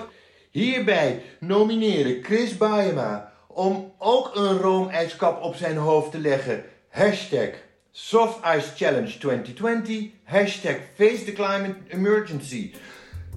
Hierbij 0.50 1.22
nomineren 1.40 2.24
Chris 2.24 2.56
Baema 2.56 3.32
om 3.46 3.92
ook 3.98 4.36
een 4.36 4.58
roomijskap 4.58 5.42
op 5.42 5.54
zijn 5.54 5.76
hoofd 5.76 6.10
te 6.10 6.18
leggen. 6.18 6.64
Hashtag 6.90 7.48
Soft 7.90 8.38
Ice 8.56 8.76
Challenge 8.76 9.18
2020. 9.18 10.10
Hashtag 10.24 10.76
Face 10.94 11.24
the 11.24 11.32
Climate 11.32 11.76
Emergency. 11.88 12.74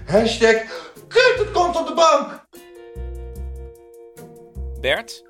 Hashtag 0.05 0.55
Kut, 1.07 1.35
het 1.37 1.51
komt 1.51 1.79
op 1.79 1.87
de 1.87 1.93
bank. 1.93 2.45
Bert? 4.81 5.23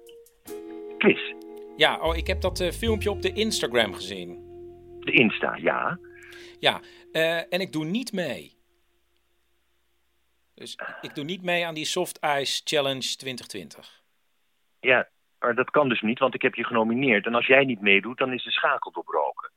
Chris. 0.98 1.36
Ja, 1.76 2.00
oh, 2.00 2.18
ik 2.18 2.28
heb 2.28 2.42
dat 2.42 2.60
eh, 2.60 2.72
filmpje 2.72 3.12
op 3.12 3.22
de 3.22 3.34
Instagram 3.34 3.94
gezien. 3.94 4.40
De 5.00 5.12
Insta, 5.12 5.56
ja. 5.56 6.00
Ja, 6.62 6.82
eh, 7.12 7.54
en 7.54 7.60
ik 7.60 7.72
doe 7.72 7.86
niet 7.86 8.12
mee. 8.12 8.60
Dus 10.54 10.80
ik 11.02 11.16
doe 11.16 11.24
niet 11.24 11.44
mee 11.44 11.66
aan 11.66 11.74
die 11.74 11.86
Soft 11.86 12.20
Ice 12.26 12.62
Challenge 12.64 13.16
2020. 13.16 14.04
Ja, 14.80 15.10
maar 15.40 15.56
dat 15.56 15.70
kan 15.70 15.90
dus 15.90 16.02
niet, 16.02 16.20
want 16.20 16.34
ik 16.34 16.42
heb 16.42 16.56
je 16.56 16.64
genomineerd. 16.64 17.26
En 17.26 17.36
als 17.36 17.48
jij 17.48 17.66
niet 17.66 17.82
meedoet, 17.82 18.18
dan 18.18 18.34
is 18.34 18.44
de 18.44 18.52
schakel 18.52 18.92
doorbroken. 18.92 19.52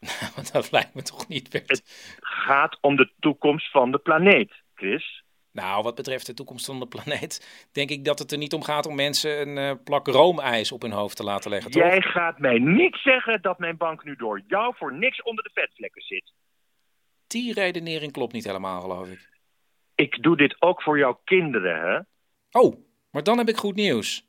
dat 0.52 0.70
lijkt 0.70 0.94
me 0.94 1.02
toch 1.02 1.28
niet, 1.28 1.50
Bert. 1.50 1.68
Het 1.68 1.84
gaat 2.20 2.78
om 2.80 2.96
de 2.96 3.10
toekomst 3.20 3.70
van 3.70 3.90
de 3.90 3.98
planeet, 3.98 4.52
Chris. 4.74 5.24
Nou, 5.52 5.82
wat 5.82 5.94
betreft 5.94 6.26
de 6.26 6.34
toekomst 6.34 6.66
van 6.66 6.78
de 6.78 6.86
planeet, 6.86 7.68
denk 7.72 7.90
ik 7.90 8.04
dat 8.04 8.18
het 8.18 8.32
er 8.32 8.38
niet 8.38 8.52
om 8.52 8.62
gaat 8.62 8.86
om 8.86 8.94
mensen 8.94 9.40
een 9.40 9.56
uh, 9.56 9.84
plak 9.84 10.06
roomijs 10.06 10.72
op 10.72 10.82
hun 10.82 10.92
hoofd 10.92 11.16
te 11.16 11.24
laten 11.24 11.50
leggen, 11.50 11.70
toch? 11.70 11.82
Jij 11.82 12.00
gaat 12.00 12.38
mij 12.38 12.58
niet 12.58 12.96
zeggen 12.96 13.42
dat 13.42 13.58
mijn 13.58 13.76
bank 13.76 14.04
nu 14.04 14.16
door 14.16 14.42
jou 14.46 14.74
voor 14.76 14.92
niks 14.92 15.22
onder 15.22 15.44
de 15.44 15.50
vetvlekken 15.54 16.02
zit. 16.02 16.32
Die 17.26 17.52
redenering 17.52 18.12
klopt 18.12 18.32
niet 18.32 18.44
helemaal, 18.44 18.80
geloof 18.80 19.08
ik. 19.08 19.28
Ik 19.94 20.22
doe 20.22 20.36
dit 20.36 20.62
ook 20.62 20.82
voor 20.82 20.98
jouw 20.98 21.20
kinderen, 21.24 21.80
hè? 21.80 22.00
Oh, 22.60 22.76
maar 23.10 23.22
dan 23.22 23.38
heb 23.38 23.48
ik 23.48 23.56
goed 23.56 23.74
nieuws. 23.74 24.28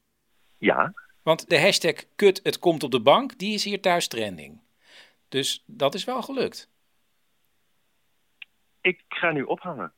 Ja? 0.58 0.94
Want 1.24 1.50
de 1.50 1.60
hashtag 1.60 1.94
kut 2.16 2.40
het 2.44 2.60
komt 2.60 2.84
op 2.84 2.92
de 2.92 3.02
bank, 3.02 3.38
die 3.38 3.54
is 3.54 3.64
hier 3.64 3.82
thuis 3.82 4.08
trending. 4.08 4.62
Dus 5.30 5.64
dat 5.66 5.94
is 5.94 6.04
wel 6.04 6.22
gelukt. 6.22 6.70
Ik 8.82 9.04
ga 9.08 9.32
nu 9.32 9.44
ophangen. 9.44 9.94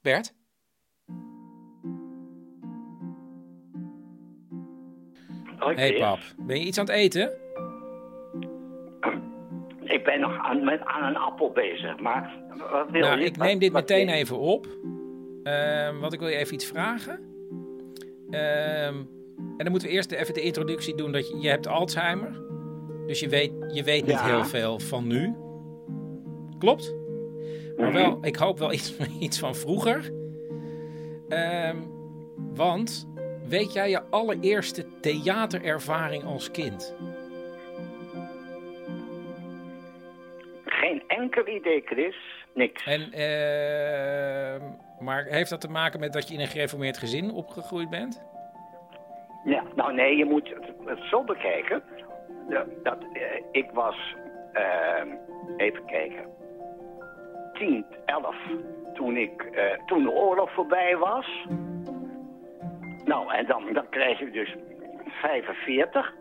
Bert? 0.00 0.34
Hoi, 5.58 5.76
hey 5.76 5.98
pap, 5.98 6.20
ben 6.36 6.58
je 6.58 6.64
iets 6.64 6.78
aan 6.78 6.86
het 6.86 6.94
eten? 6.94 7.41
Ik 9.92 10.04
ben 10.04 10.20
nog 10.20 10.38
aan, 10.38 10.64
met, 10.64 10.80
aan 10.84 11.02
een 11.08 11.16
appel 11.16 11.50
bezig, 11.50 12.00
maar 12.00 12.42
wat 12.70 12.90
wil 12.90 13.00
Nou, 13.00 13.18
je? 13.18 13.24
ik 13.24 13.36
neem 13.36 13.58
dit 13.58 13.72
Wat- 13.72 13.80
meteen 13.88 14.06
wat- 14.06 14.14
even 14.14 14.38
op. 14.38 14.66
Ehm 15.42 15.98
want 15.98 16.12
ik 16.12 16.18
wil 16.18 16.28
je 16.28 16.36
even 16.36 16.54
iets 16.54 16.66
vragen. 16.66 17.20
Ehm, 18.30 18.94
en 19.36 19.56
dan 19.56 19.70
moeten 19.70 19.88
we 19.88 19.94
eerst 19.94 20.12
even 20.12 20.34
de 20.34 20.40
introductie 20.42 20.94
doen 20.94 21.12
dat 21.12 21.28
je, 21.28 21.38
je 21.40 21.48
hebt 21.48 21.66
Alzheimer. 21.66 22.40
Dus 23.06 23.20
je 23.20 23.28
weet, 23.28 23.52
je 23.72 23.82
weet 23.82 24.02
niet 24.06 24.12
Ja. 24.18 24.24
heel 24.26 24.44
veel 24.44 24.78
van 24.80 25.06
nu. 25.06 25.34
Klopt? 26.58 26.94
Maar 27.76 27.86
Mhm. 27.90 27.96
wel, 27.96 28.18
ik 28.22 28.36
hoop 28.36 28.58
wel 28.58 28.72
iets, 28.72 28.96
iets 29.20 29.38
van 29.38 29.54
vroeger. 29.54 30.10
Ehm, 31.28 31.76
want 32.54 33.08
weet 33.48 33.72
jij 33.72 33.90
je 33.90 34.02
allereerste 34.10 34.84
theaterervaring 35.00 36.24
als 36.24 36.50
kind? 36.50 36.94
Enkel 41.34 41.54
idee, 41.54 41.82
Chris. 41.84 42.16
Niks. 42.54 42.84
En, 42.84 43.12
ehm, 43.12 44.60
maar 45.04 45.24
heeft 45.24 45.50
dat 45.50 45.60
te 45.60 45.70
maken 45.70 46.00
met 46.00 46.12
dat 46.12 46.28
je 46.28 46.34
in 46.34 46.40
een 46.40 46.46
gereformeerd 46.46 46.98
gezin 46.98 47.30
opgegroeid 47.30 47.90
bent? 47.90 48.22
Ja, 49.44 49.62
nou 49.74 49.94
nee, 49.94 50.16
je 50.16 50.24
moet 50.24 50.48
het, 50.84 50.98
zo 51.10 51.24
bekijken. 51.24 51.82
Dat, 52.48 52.66
dat, 52.82 52.98
eh, 53.12 53.22
ik 53.50 53.70
was, 53.72 54.14
ehm, 54.52 55.08
even 55.56 55.84
kijken, 55.84 56.24
10, 57.52 57.84
11 58.04 58.36
toen, 58.94 59.16
ik, 59.16 59.42
eh, 59.42 59.86
toen 59.86 60.02
de 60.02 60.10
oorlog 60.10 60.52
voorbij 60.52 60.96
was. 60.96 61.46
Nou, 63.04 63.32
en 63.32 63.46
dan, 63.46 63.72
dan 63.72 63.88
krijg 63.88 64.18
je 64.18 64.30
dus 64.30 64.54
45. 65.06 66.14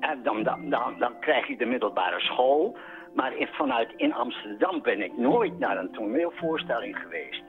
En 0.00 0.22
dan, 0.22 0.42
dan, 0.42 0.70
dan, 0.70 0.98
dan 0.98 1.18
krijg 1.20 1.46
je 1.46 1.56
de 1.56 1.66
middelbare 1.66 2.20
school. 2.20 2.76
Maar 3.14 3.36
in, 3.36 3.46
vanuit 3.46 3.92
in 3.96 4.12
Amsterdam 4.12 4.82
ben 4.82 5.02
ik 5.02 5.16
nooit 5.16 5.58
naar 5.58 5.78
een 5.78 5.92
toneelvoorstelling 5.92 6.96
geweest. 6.98 7.42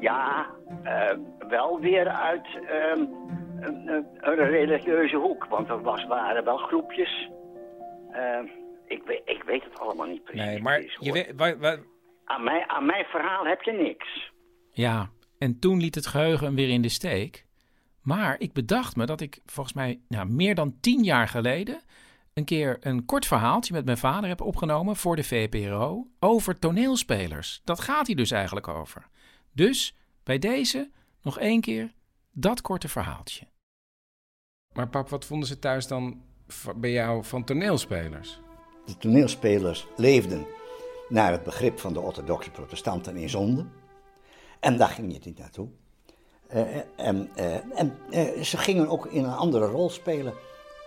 Ja, 0.00 0.46
eh, 0.82 1.16
wel 1.48 1.80
weer 1.80 2.08
uit 2.08 2.46
ehm, 2.68 3.00
een, 3.60 3.88
een, 3.88 4.06
een 4.20 4.34
religieuze 4.34 5.16
hoek. 5.16 5.44
Want 5.44 5.68
er 5.68 5.82
was, 5.82 6.06
waren 6.06 6.44
wel 6.44 6.56
groepjes. 6.56 7.28
Eh, 8.10 8.38
ik, 8.86 9.02
weet, 9.06 9.22
ik 9.24 9.42
weet 9.42 9.64
het 9.64 9.80
allemaal 9.80 10.06
niet 10.06 10.24
precies. 10.24 10.44
Nee, 10.44 10.62
maar 10.62 10.80
je 10.98 11.12
weet, 11.12 11.78
Aan, 12.24 12.44
mijn, 12.44 12.70
aan 12.70 12.86
mijn 12.86 13.04
verhaal 13.04 13.46
heb 13.46 13.62
je 13.62 13.72
niks. 13.72 14.32
Ja, 14.70 15.08
en 15.38 15.58
toen 15.58 15.80
liet 15.80 15.94
het 15.94 16.06
geheugen 16.06 16.46
hem 16.46 16.54
weer 16.54 16.68
in 16.70 16.82
de 16.82 16.88
steek. 16.88 17.44
Maar 18.02 18.36
ik 18.38 18.52
bedacht 18.52 18.96
me 18.96 19.06
dat 19.06 19.20
ik 19.20 19.40
volgens 19.46 19.74
mij 19.74 20.00
nou, 20.08 20.28
meer 20.28 20.54
dan 20.54 20.80
tien 20.80 21.02
jaar 21.02 21.28
geleden 21.28 21.80
een 22.34 22.44
keer 22.44 22.76
een 22.80 23.04
kort 23.04 23.26
verhaaltje 23.26 23.72
met 23.72 23.84
mijn 23.84 23.98
vader 23.98 24.28
heb 24.28 24.40
opgenomen 24.40 24.96
voor 24.96 25.16
de 25.16 25.24
VPRO 25.24 26.06
over 26.18 26.58
toneelspelers. 26.58 27.60
Dat 27.64 27.80
gaat 27.80 28.06
hier 28.06 28.16
dus 28.16 28.30
eigenlijk 28.30 28.68
over. 28.68 29.08
Dus 29.52 29.96
bij 30.22 30.38
deze 30.38 30.90
nog 31.22 31.38
één 31.38 31.60
keer 31.60 31.92
dat 32.32 32.60
korte 32.60 32.88
verhaaltje. 32.88 33.46
Maar 34.72 34.88
pap, 34.88 35.08
wat 35.08 35.24
vonden 35.24 35.48
ze 35.48 35.58
thuis 35.58 35.86
dan 35.86 36.22
bij 36.76 36.92
jou 36.92 37.24
van 37.24 37.44
toneelspelers? 37.44 38.40
De 38.84 38.96
toneelspelers 38.96 39.86
leefden 39.96 40.46
naar 41.08 41.32
het 41.32 41.42
begrip 41.42 41.78
van 41.78 41.92
de 41.92 42.00
orthodoxe 42.00 42.50
protestanten 42.50 43.16
in 43.16 43.28
zonde. 43.28 43.66
En 44.60 44.76
daar 44.76 44.88
ging 44.88 45.12
je 45.12 45.20
niet 45.22 45.38
naartoe. 45.38 45.68
Eh, 46.46 46.76
en 46.96 47.30
eh, 47.34 47.78
en 47.78 47.98
eh, 48.10 48.42
ze 48.42 48.56
gingen 48.58 48.88
ook 48.88 49.06
in 49.06 49.24
een 49.24 49.36
andere 49.36 49.66
rol 49.66 49.90
spelen 49.90 50.34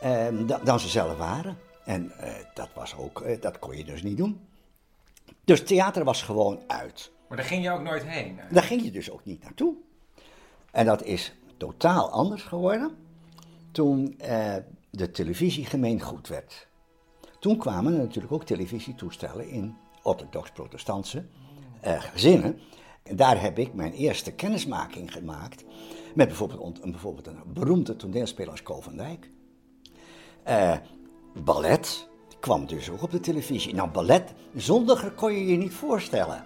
eh, 0.01 0.27
da- 0.47 0.59
dan 0.63 0.79
ze 0.79 0.87
zelf 0.87 1.17
waren. 1.17 1.57
En 1.85 2.11
eh, 2.19 2.33
dat, 2.53 2.69
was 2.73 2.95
ook, 2.95 3.21
eh, 3.21 3.41
dat 3.41 3.59
kon 3.59 3.77
je 3.77 3.83
dus 3.83 4.03
niet 4.03 4.17
doen. 4.17 4.47
Dus 5.45 5.63
theater 5.63 6.03
was 6.03 6.21
gewoon 6.21 6.59
uit. 6.67 7.11
Maar 7.27 7.37
daar 7.37 7.47
ging 7.47 7.63
je 7.63 7.71
ook 7.71 7.81
nooit 7.81 8.03
heen. 8.03 8.39
Daar 8.51 8.63
ging 8.63 8.83
je 8.83 8.91
dus 8.91 9.11
ook 9.11 9.25
niet 9.25 9.43
naartoe. 9.43 9.75
En 10.71 10.85
dat 10.85 11.03
is 11.03 11.35
totaal 11.57 12.09
anders 12.09 12.43
geworden 12.43 12.97
toen 13.71 14.19
eh, 14.19 14.55
de 14.89 15.11
televisie 15.11 15.65
gemeengoed 15.65 16.27
werd. 16.27 16.67
Toen 17.39 17.57
kwamen 17.57 17.93
er 17.93 17.99
natuurlijk 17.99 18.33
ook 18.33 18.43
televisietoestellen 18.43 19.49
in 19.49 19.75
orthodox-protestantse 20.03 21.25
eh, 21.81 22.01
gezinnen. 22.01 22.59
En 23.03 23.15
daar 23.15 23.41
heb 23.41 23.57
ik 23.59 23.73
mijn 23.73 23.93
eerste 23.93 24.31
kennismaking 24.31 25.11
gemaakt 25.13 25.63
met 26.15 26.27
bijvoorbeeld, 26.27 26.83
een, 26.83 26.91
bijvoorbeeld 26.91 27.27
een 27.27 27.41
beroemde 27.53 27.95
toneelspeler 27.95 28.51
als 28.51 28.63
Ko 28.63 28.81
van 28.81 28.97
Dijk. 28.97 29.29
Eh, 30.47 30.73
ballet 31.43 32.07
kwam 32.39 32.65
dus 32.65 32.89
ook 32.89 33.01
op 33.01 33.11
de 33.11 33.19
televisie. 33.19 33.75
Nou, 33.75 33.89
ballet, 33.89 34.33
zondiger 34.55 35.11
kon 35.11 35.33
je 35.33 35.47
je 35.47 35.57
niet 35.57 35.73
voorstellen. 35.73 36.45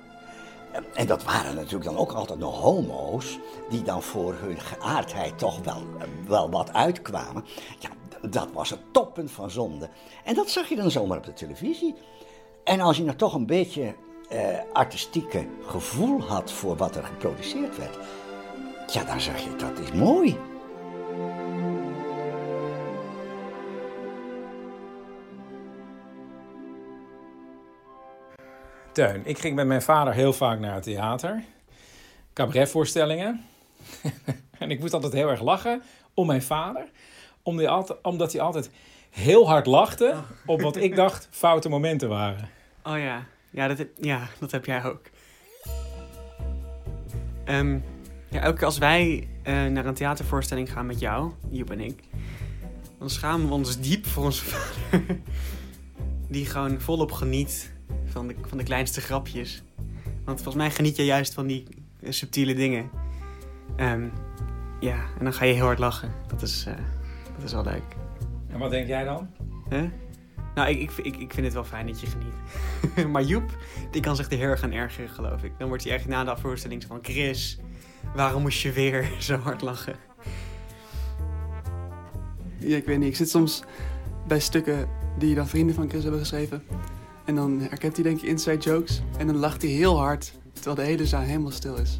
En 0.93 1.07
dat 1.07 1.23
waren 1.23 1.55
natuurlijk 1.55 1.83
dan 1.83 1.97
ook 1.97 2.11
altijd 2.11 2.39
nog 2.39 2.59
homo's, 2.59 3.39
die 3.69 3.81
dan 3.81 4.01
voor 4.01 4.33
hun 4.33 4.59
geaardheid 4.59 5.39
toch 5.39 5.59
wel, 5.63 5.83
wel 6.27 6.49
wat 6.49 6.73
uitkwamen. 6.73 7.45
Ja, 7.79 7.89
dat 8.29 8.51
was 8.53 8.69
het 8.69 8.79
toppunt 8.91 9.31
van 9.31 9.51
zonde. 9.51 9.89
En 10.23 10.35
dat 10.35 10.49
zag 10.49 10.69
je 10.69 10.75
dan 10.75 10.91
zomaar 10.91 11.17
op 11.17 11.25
de 11.25 11.33
televisie. 11.33 11.95
En 12.63 12.79
als 12.79 12.97
je 12.97 13.03
nou 13.03 13.17
toch 13.17 13.33
een 13.33 13.45
beetje 13.45 13.95
eh, 14.29 14.57
artistieke 14.73 15.47
gevoel 15.65 16.21
had 16.21 16.51
voor 16.51 16.75
wat 16.75 16.95
er 16.95 17.03
geproduceerd 17.03 17.77
werd, 17.77 17.97
ja, 18.87 19.03
dan 19.03 19.21
zag 19.21 19.43
je 19.43 19.55
dat 19.55 19.79
is 19.79 19.91
mooi. 19.91 20.50
Teun, 28.91 29.21
ik 29.25 29.39
ging 29.39 29.55
met 29.55 29.67
mijn 29.67 29.81
vader 29.81 30.13
heel 30.13 30.33
vaak 30.33 30.59
naar 30.59 30.73
het 30.73 30.83
theater. 30.83 31.43
Cabaretvoorstellingen. 32.33 33.41
en 34.59 34.71
ik 34.71 34.79
moest 34.79 34.93
altijd 34.93 35.13
heel 35.13 35.29
erg 35.29 35.41
lachen 35.41 35.81
om 36.13 36.27
mijn 36.27 36.41
vader. 36.41 36.85
Omdat 38.01 38.31
hij 38.31 38.41
altijd 38.41 38.69
heel 39.09 39.47
hard 39.47 39.65
lachte 39.65 40.15
op 40.45 40.61
wat 40.61 40.75
ik 40.75 40.95
dacht 40.95 41.27
foute 41.31 41.69
momenten 41.69 42.09
waren. 42.09 42.49
Oh 42.83 42.97
ja, 42.97 43.25
ja 43.49 43.67
dat 43.67 43.77
heb, 43.77 43.89
ja, 43.99 44.27
dat 44.39 44.51
heb 44.51 44.65
jij 44.65 44.83
ook. 44.83 45.01
Ehm, 47.45 47.79
ja, 48.29 48.41
elke 48.41 48.57
keer 48.57 48.65
als 48.65 48.77
wij 48.77 49.27
eh, 49.43 49.65
naar 49.65 49.85
een 49.85 49.93
theatervoorstelling 49.93 50.71
gaan 50.71 50.85
met 50.85 50.99
jou, 50.99 51.31
Joep 51.49 51.71
en 51.71 51.79
ik, 51.79 52.03
dan 52.99 53.09
schamen 53.09 53.47
we 53.47 53.53
ons 53.53 53.79
diep 53.79 54.05
voor 54.05 54.23
onze 54.23 54.45
vader. 54.49 55.19
Die 56.27 56.45
gewoon 56.45 56.81
volop 56.81 57.11
geniet 57.11 57.71
van 58.11 58.27
de, 58.27 58.35
van 58.47 58.57
de 58.57 58.63
kleinste 58.63 59.01
grapjes. 59.01 59.63
Want 60.25 60.41
volgens 60.41 60.63
mij 60.63 60.71
geniet 60.71 60.95
je 60.95 61.05
juist 61.05 61.33
van 61.33 61.47
die 61.47 61.67
eh, 62.01 62.11
subtiele 62.11 62.53
dingen. 62.53 62.89
Ehm, 63.75 64.07
ja, 64.79 64.95
en 65.17 65.23
dan 65.23 65.33
ga 65.33 65.45
je 65.45 65.53
heel 65.53 65.65
hard 65.65 65.79
lachen. 65.79 66.11
Dat 66.27 66.41
is, 66.41 66.65
uh, 66.67 66.73
dat 67.35 67.43
is 67.43 67.53
wel 67.53 67.63
leuk. 67.63 67.95
En 68.47 68.59
wat 68.59 68.71
denk 68.71 68.87
jij 68.87 69.03
dan? 69.03 69.29
Huh? 69.69 69.83
Nou, 70.55 70.69
ik, 70.69 70.79
ik, 70.79 70.97
ik, 70.97 71.15
ik 71.15 71.33
vind 71.33 71.45
het 71.45 71.53
wel 71.53 71.63
fijn 71.63 71.87
dat 71.87 71.99
je 72.01 72.07
geniet. 72.07 73.07
maar 73.13 73.23
Joep, 73.23 73.57
die 73.91 74.01
kan 74.01 74.15
zich 74.15 74.31
er 74.31 74.37
heel 74.37 74.47
erg 74.47 74.59
gaan 74.59 74.71
ergeren, 74.71 75.09
geloof 75.09 75.43
ik. 75.43 75.51
Dan 75.57 75.67
wordt 75.67 75.83
hij 75.83 75.93
echt 75.93 76.07
na 76.07 76.23
de 76.23 76.37
voorstelling 76.37 76.83
van... 76.87 76.99
Chris, 77.01 77.59
waarom 78.15 78.41
moest 78.41 78.61
je 78.61 78.71
weer 78.71 79.11
zo 79.19 79.37
hard 79.37 79.61
lachen? 79.61 79.95
Ja, 82.57 82.77
ik 82.77 82.85
weet 82.85 82.97
niet. 82.97 83.07
Ik 83.07 83.15
zit 83.15 83.29
soms 83.29 83.63
bij 84.27 84.39
stukken 84.39 84.89
die 85.17 85.35
dan 85.35 85.47
vrienden 85.47 85.75
van 85.75 85.89
Chris 85.89 86.01
hebben 86.01 86.19
geschreven. 86.19 86.63
En 87.25 87.35
dan 87.35 87.59
herkent 87.59 87.95
hij 87.95 88.03
denk 88.03 88.17
ik 88.17 88.23
inside 88.23 88.57
jokes. 88.57 89.01
En 89.17 89.27
dan 89.27 89.35
lacht 89.35 89.61
hij 89.61 89.71
heel 89.71 89.97
hard, 89.97 90.33
terwijl 90.53 90.75
de 90.75 90.81
hele 90.81 91.05
zaal 91.05 91.21
helemaal 91.21 91.51
stil 91.51 91.75
is. 91.75 91.99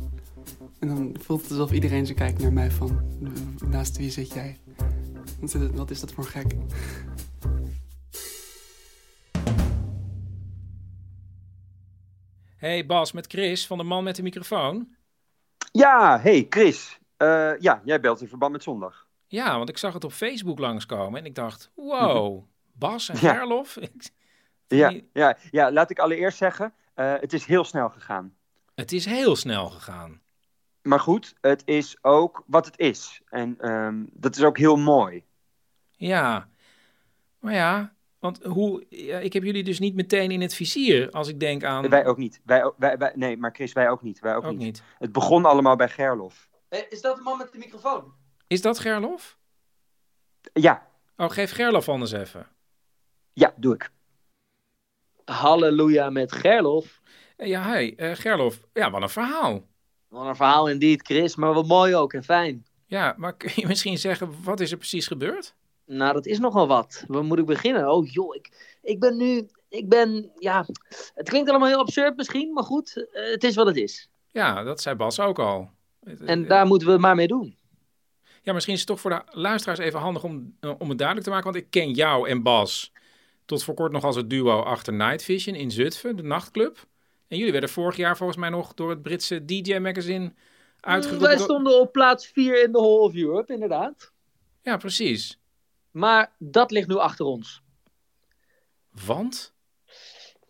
En 0.80 0.88
dan 0.88 1.16
voelt 1.20 1.42
het 1.42 1.52
alsof 1.52 1.72
iedereen 1.72 2.06
zo 2.06 2.14
kijkt 2.14 2.42
naar 2.42 2.54
mij 2.54 2.72
van... 2.72 3.02
Naast 3.66 3.98
wie 3.98 4.10
zit 4.10 4.34
jij? 4.34 4.60
Wat 5.74 5.92
is 5.92 6.00
dat 6.00 6.12
voor 6.12 6.24
gek? 6.24 6.56
Hey 12.56 12.86
Bas, 12.86 13.12
met 13.12 13.28
Chris 13.28 13.68
van 13.68 13.78
de 13.78 13.84
man 13.84 14.04
met 14.04 14.16
de 14.16 14.24
microfoon. 14.24 14.96
Ja, 15.72 16.20
hey 16.20 16.46
Chris. 16.50 17.00
Uh, 17.18 17.52
ja, 17.60 17.82
jij 17.84 18.00
belt 18.00 18.22
in 18.22 18.28
verband 18.28 18.52
met 18.52 18.64
zondag. 18.64 19.08
Ja, 19.28 19.58
want 19.58 19.70
ik 19.70 19.78
zag 19.78 19.94
het 19.94 20.04
op 20.04 20.12
Facebook 20.12 20.60
langskomen 20.60 21.20
en 21.20 21.26
ik 21.26 21.36
dacht, 21.36 21.72
wow, 21.76 22.44
Bas 22.74 23.10
en 23.10 23.18
Gerlof. 23.18 23.78
Ja, 23.82 23.88
ja, 24.78 25.38
ja, 25.52 25.72
laat 25.72 25.90
ik 25.90 26.00
allereerst 26.00 26.38
zeggen, 26.38 26.74
uh, 26.96 27.14
het 27.20 27.34
is 27.34 27.46
heel 27.46 27.64
snel 27.64 27.90
gegaan. 27.90 28.36
Het 28.76 28.92
is 28.92 29.06
heel 29.06 29.36
snel 29.36 29.70
gegaan. 29.70 30.22
Maar 30.82 31.00
goed, 31.00 31.34
het 31.42 31.62
is 31.66 31.98
ook 32.02 32.44
wat 32.46 32.66
het 32.66 32.78
is. 32.78 33.22
En 33.30 33.72
um, 33.72 34.10
dat 34.14 34.36
is 34.36 34.44
ook 34.44 34.58
heel 34.58 34.76
mooi. 34.76 35.26
Ja, 35.92 36.50
maar 37.40 37.54
ja, 37.54 37.94
want 38.20 38.44
hoe, 38.44 38.86
ja, 38.90 39.18
ik 39.18 39.34
heb 39.34 39.44
jullie 39.44 39.64
dus 39.64 39.80
niet 39.80 39.96
meteen 39.96 40.32
in 40.32 40.42
het 40.42 40.54
vizier 40.54 41.12
als 41.12 41.28
ik 41.28 41.40
denk 41.40 41.64
aan... 41.64 41.90
Wij 41.90 42.06
ook 42.06 42.18
niet. 42.18 42.42
Wij, 42.44 42.72
wij, 42.78 42.98
wij, 42.98 43.12
nee, 43.16 43.38
maar 43.38 43.54
Chris, 43.54 43.74
wij 43.74 43.90
ook 43.90 44.02
niet. 44.02 44.20
Wij 44.20 44.36
ook, 44.36 44.56
niet. 44.56 44.84
Het 44.98 45.12
begon 45.12 45.46
allemaal 45.46 45.76
bij 45.76 45.90
Gerlof. 45.90 46.50
Is 46.90 47.02
dat 47.02 47.16
de 47.16 47.22
man 47.22 47.38
met 47.38 47.52
de 47.52 47.58
microfoon? 47.58 48.14
Is 48.48 48.62
dat 48.62 48.80
Gerlof? 48.80 49.38
Ja. 50.54 50.88
Oh, 51.18 51.30
geef 51.30 51.52
Gerlof 51.52 51.90
anders 51.90 52.12
even. 52.12 52.48
Ja, 53.34 53.54
doe 53.56 53.74
ik. 53.74 53.92
Halleluja 55.32 56.10
met 56.10 56.32
Gerlof. 56.32 57.02
Ja, 57.38 57.62
hey, 57.62 57.94
uh, 57.98 58.16
Gerlof. 58.16 58.62
Ja, 58.74 58.92
wat 58.92 59.02
een 59.02 59.10
verhaal. 59.10 59.68
Wat 60.08 60.26
een 60.26 60.36
verhaal 60.36 60.70
indeed, 60.70 61.02
Chris, 61.02 61.36
maar 61.36 61.54
wat 61.54 61.68
mooi 61.68 61.96
ook 61.96 62.14
en 62.14 62.24
fijn. 62.24 62.66
Ja, 62.86 63.14
maar 63.18 63.38
kun 63.38 63.52
je 63.56 63.68
misschien 63.68 63.98
zeggen, 63.98 64.44
wat 64.44 64.60
is 64.60 64.72
er 64.72 64.78
precies 64.78 65.08
gebeurd? 65.08 65.56
Nou, 65.86 66.14
dat 66.14 66.26
is 66.26 66.40
nogal 66.40 66.68
wat. 66.68 67.04
Waar 67.08 67.24
moet 67.24 67.40
ik 67.40 67.46
beginnen? 67.46 67.92
Oh 67.92 68.08
joh, 68.08 68.36
ik, 68.36 68.78
ik 68.82 69.00
ben 69.00 69.18
nu, 69.18 69.48
ik 69.70 69.90
ben, 69.90 70.32
ja, 70.36 70.66
het 71.14 71.30
klinkt 71.30 71.50
allemaal 71.50 71.68
heel 71.68 71.80
absurd 71.80 72.16
misschien, 72.16 72.54
maar 72.54 72.64
goed, 72.64 73.08
uh, 73.14 73.32
het 73.32 73.44
is 73.44 73.56
wat 73.56 73.68
het 73.68 73.78
is. 73.78 74.10
Ja, 74.32 74.64
dat 74.64 74.82
zei 74.82 74.96
Bas 74.96 75.20
ook 75.20 75.40
al. 75.40 75.70
En 76.26 76.48
daar 76.48 76.66
moeten 76.66 76.88
we 76.88 76.94
het 76.94 77.02
maar 77.02 77.16
mee 77.16 77.28
doen. 77.28 77.58
Ja, 78.42 78.54
misschien 78.54 78.74
is 78.74 78.80
het 78.80 78.90
toch 78.90 79.00
voor 79.00 79.12
de 79.12 79.22
luisteraars 79.26 79.80
even 79.80 80.00
handig 80.00 80.24
om, 80.24 80.58
om 80.78 80.90
het 80.90 80.98
duidelijk 80.98 81.28
te 81.28 81.34
maken, 81.34 81.52
want 81.52 81.64
ik 81.64 81.70
ken 81.70 81.92
jou 81.92 82.30
en 82.30 82.44
Bas 82.44 82.92
tot 83.52 83.64
voor 83.64 83.74
kort 83.74 83.92
nog 83.92 84.04
als 84.04 84.16
het 84.16 84.30
duo 84.30 84.62
achter 84.62 84.94
Night 84.94 85.24
Vision 85.24 85.56
in 85.56 85.72
Zutphen, 85.72 86.16
de 86.16 86.24
nachtclub. 86.24 86.88
En 87.28 87.38
jullie 87.38 87.52
werden 87.52 87.70
vorig 87.70 87.96
jaar 87.96 88.18
volgens 88.18 88.38
mij 88.38 88.50
nog 88.50 88.74
door 88.74 88.90
het 88.90 89.02
Britse 89.02 89.46
DJ 89.46 89.78
Magazine 89.78 90.34
uitgeroepen. 90.80 91.28
Wij 91.28 91.38
stonden 91.38 91.80
op 91.80 91.92
plaats 91.92 92.28
4 92.28 92.64
in 92.64 92.72
de 92.72 92.80
Hall 92.80 92.98
of 92.98 93.16
Europe, 93.16 93.54
inderdaad. 93.54 94.12
Ja, 94.62 94.78
precies. 94.78 95.40
Maar 95.92 96.36
dat 96.38 96.72
ligt 96.72 96.88
nu 96.88 96.96
achter 96.96 97.26
ons. 97.26 97.62
Want? 99.06 99.54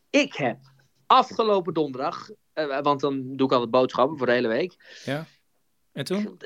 Ik 0.09 0.33
heb 0.33 0.57
afgelopen 1.05 1.73
donderdag, 1.73 2.29
uh, 2.53 2.81
want 2.81 2.99
dan 2.99 3.35
doe 3.35 3.47
ik 3.47 3.53
altijd 3.53 3.71
boodschappen 3.71 4.17
voor 4.17 4.27
de 4.27 4.33
hele 4.33 4.47
week. 4.47 5.01
Ja. 5.05 5.25
En 5.91 6.03
toen? 6.03 6.39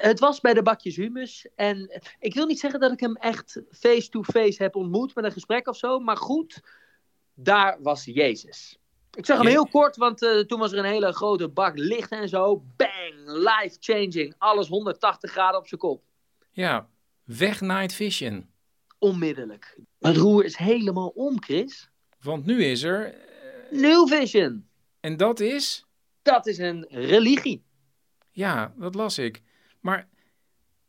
Het 0.00 0.18
was 0.20 0.40
bij 0.40 0.54
de 0.54 0.62
bakjes 0.62 0.96
humus. 0.96 1.46
En 1.54 2.02
ik 2.18 2.34
wil 2.34 2.46
niet 2.46 2.58
zeggen 2.58 2.80
dat 2.80 2.92
ik 2.92 3.00
hem 3.00 3.16
echt 3.16 3.62
face-to-face 3.70 4.62
heb 4.62 4.76
ontmoet 4.76 5.14
met 5.14 5.24
een 5.24 5.32
gesprek 5.32 5.68
of 5.68 5.76
zo. 5.76 5.98
Maar 5.98 6.16
goed, 6.16 6.60
daar 7.34 7.78
was 7.82 8.04
Jezus. 8.04 8.78
Ik 9.14 9.26
zag 9.26 9.38
hem 9.38 9.46
heel 9.46 9.68
kort, 9.68 9.96
want 9.96 10.22
uh, 10.22 10.40
toen 10.40 10.58
was 10.58 10.72
er 10.72 10.78
een 10.78 10.84
hele 10.84 11.12
grote 11.12 11.48
bak 11.48 11.78
licht 11.78 12.10
en 12.10 12.28
zo. 12.28 12.64
Bang, 12.76 13.14
life-changing. 13.26 14.34
Alles 14.38 14.68
180 14.68 15.30
graden 15.30 15.60
op 15.60 15.68
zijn 15.68 15.80
kop. 15.80 16.02
Ja, 16.50 16.88
weg 17.24 17.60
night 17.60 17.92
vision. 17.92 18.50
Onmiddellijk. 18.98 19.78
Het 19.98 20.16
roer 20.16 20.44
is 20.44 20.56
helemaal 20.56 21.08
om, 21.08 21.42
Chris. 21.42 21.90
Want 22.20 22.46
nu 22.46 22.64
is 22.64 22.82
er... 22.82 23.14
Uh... 23.14 23.80
New 23.80 24.08
vision. 24.08 24.68
En 25.00 25.16
dat 25.16 25.40
is? 25.40 25.86
Dat 26.22 26.46
is 26.46 26.58
een 26.58 26.86
religie. 26.88 27.64
Ja, 28.34 28.72
dat 28.76 28.94
las 28.94 29.18
ik. 29.18 29.42
Maar 29.80 30.08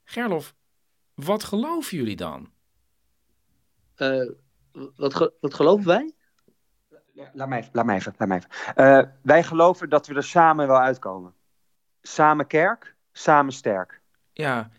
Gerlof, 0.04 0.56
wat 1.14 1.44
geloven 1.44 1.98
jullie 1.98 2.16
dan? 2.16 2.50
Uh, 3.98 4.32
wat, 4.96 5.16
ge 5.16 5.34
wat 5.40 5.54
geloven 5.54 5.86
wij? 5.86 6.12
Laat 7.34 7.48
mij 7.48 7.60
even, 7.60 7.70
laat 7.74 7.86
mij 7.86 7.96
even. 7.96 8.14
Laat 8.18 8.28
mij 8.28 8.38
even. 8.38 8.50
Uh, 8.86 9.12
wij 9.22 9.44
geloven 9.44 9.90
dat 9.90 10.08
we 10.08 10.14
er 10.14 10.24
samen 10.24 10.68
wel 10.68 10.80
uitkomen. 10.80 11.34
Samen 12.02 12.48
kerk, 12.48 12.96
samen 13.12 13.54
sterk. 13.54 14.02
Ja, 14.34 14.70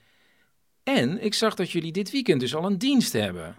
en 0.82 1.22
ik 1.22 1.34
zag 1.34 1.54
dat 1.54 1.70
jullie 1.70 1.92
dit 1.92 2.10
weekend 2.10 2.40
dus 2.40 2.54
al 2.54 2.64
een 2.64 2.78
dienst 2.78 3.12
hebben. 3.12 3.56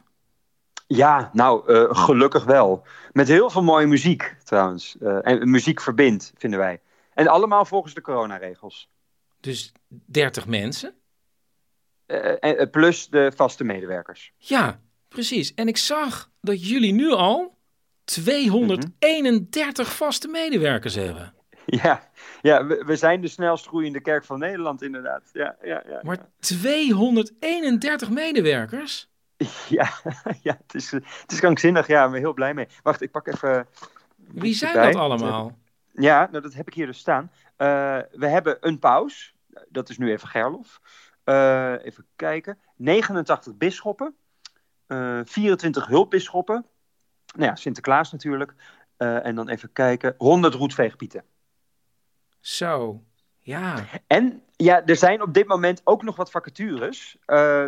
Ja, 0.87 1.29
nou, 1.33 1.73
uh, 1.73 1.95
gelukkig 1.95 2.43
wel. 2.43 2.85
Met 3.11 3.27
heel 3.27 3.49
veel 3.49 3.63
mooie 3.63 3.87
muziek 3.87 4.35
trouwens. 4.43 4.95
Uh, 4.99 5.27
en 5.27 5.49
muziek 5.49 5.81
verbindt, 5.81 6.33
vinden 6.37 6.59
wij. 6.59 6.81
En 7.13 7.27
allemaal 7.27 7.65
volgens 7.65 7.93
de 7.93 8.01
coronaregels. 8.01 8.89
Dus 9.39 9.71
30 9.87 10.47
mensen? 10.47 10.93
Uh, 12.07 12.61
plus 12.71 13.07
de 13.07 13.31
vaste 13.35 13.63
medewerkers. 13.63 14.33
Ja, 14.37 14.79
precies. 15.07 15.53
En 15.53 15.67
ik 15.67 15.77
zag 15.77 16.31
dat 16.41 16.67
jullie 16.67 16.93
nu 16.93 17.11
al 17.11 17.57
231 18.03 19.85
mm 19.85 19.89
-hmm. 19.89 19.97
vaste 19.97 20.27
medewerkers 20.27 20.95
hebben. 20.95 21.33
Ja, 21.65 22.09
ja 22.41 22.65
we, 22.65 22.83
we, 22.85 22.95
zijn 22.95 23.21
de 23.21 23.27
snelst 23.27 23.67
groeiende 23.67 24.01
kerk 24.01 24.25
van 24.25 24.39
Nederland, 24.39 24.81
inderdaad. 24.81 25.29
Ja, 25.33 25.55
ja, 25.63 25.83
ja, 25.87 25.99
maar 26.01 26.29
231 26.39 28.09
medewerkers? 28.09 29.09
Ja, 29.69 29.89
ja 30.41 30.57
het, 30.61 30.75
is, 30.75 30.91
het 30.91 31.31
is 31.31 31.39
krankzinnig. 31.39 31.87
Ja, 31.87 32.05
ik 32.05 32.11
ben 32.11 32.19
heel 32.19 32.33
blij 32.33 32.53
mee. 32.53 32.67
Wacht, 32.83 33.01
ik 33.01 33.11
pak 33.11 33.27
even. 33.27 33.67
Wie 34.15 34.53
zijn 34.53 34.73
dat 34.73 34.95
allemaal? 34.95 35.57
Ja, 35.99 36.27
nou, 36.31 36.43
dat 36.43 36.53
heb 36.53 36.67
ik 36.67 36.73
hier 36.73 36.85
dus 36.85 36.97
staan. 36.97 37.31
Uh, 37.57 37.99
we 38.11 38.27
hebben 38.27 38.57
een 38.59 38.79
paus. 38.79 39.35
Dat 39.69 39.89
is 39.89 39.97
nu 39.97 40.11
even 40.11 40.27
Gerlof. 40.27 40.81
Uh, 41.25 41.85
even 41.85 42.05
kijken. 42.15 42.59
89 42.75 43.57
bisschoppen. 43.57 44.15
Uh, 44.87 45.21
24 45.23 45.87
hulpbisschoppen. 45.87 46.65
Nou 47.35 47.49
ja, 47.49 47.55
Sinterklaas 47.55 48.11
natuurlijk. 48.11 48.53
En 48.97 49.35
dan 49.35 49.49
even 49.49 49.71
kijken. 49.73 50.13
100 50.17 50.53
roetveegpieten. 50.53 51.23
Zo, 52.39 53.03
ja. 53.39 53.85
En 54.07 54.43
ja, 54.55 54.85
er 54.85 54.95
zijn 54.95 55.21
op 55.21 55.33
dit 55.33 55.47
moment 55.47 55.81
ook 55.83 56.03
nog 56.03 56.15
wat 56.15 56.31
vacatures. 56.31 57.17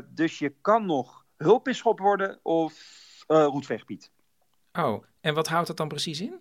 dus 0.08 0.40
je 0.40 0.54
kan 0.62 0.86
nog 0.86 1.26
hulpbisschop 1.38 2.00
worden 2.00 2.40
of 2.42 2.74
roetveegpiet. 3.28 4.12
Oh, 4.74 5.04
en 5.22 5.34
wat 5.34 5.48
houdt 5.48 5.68
dat 5.68 5.78
dan 5.78 5.88
precies 5.88 6.22
in? 6.22 6.40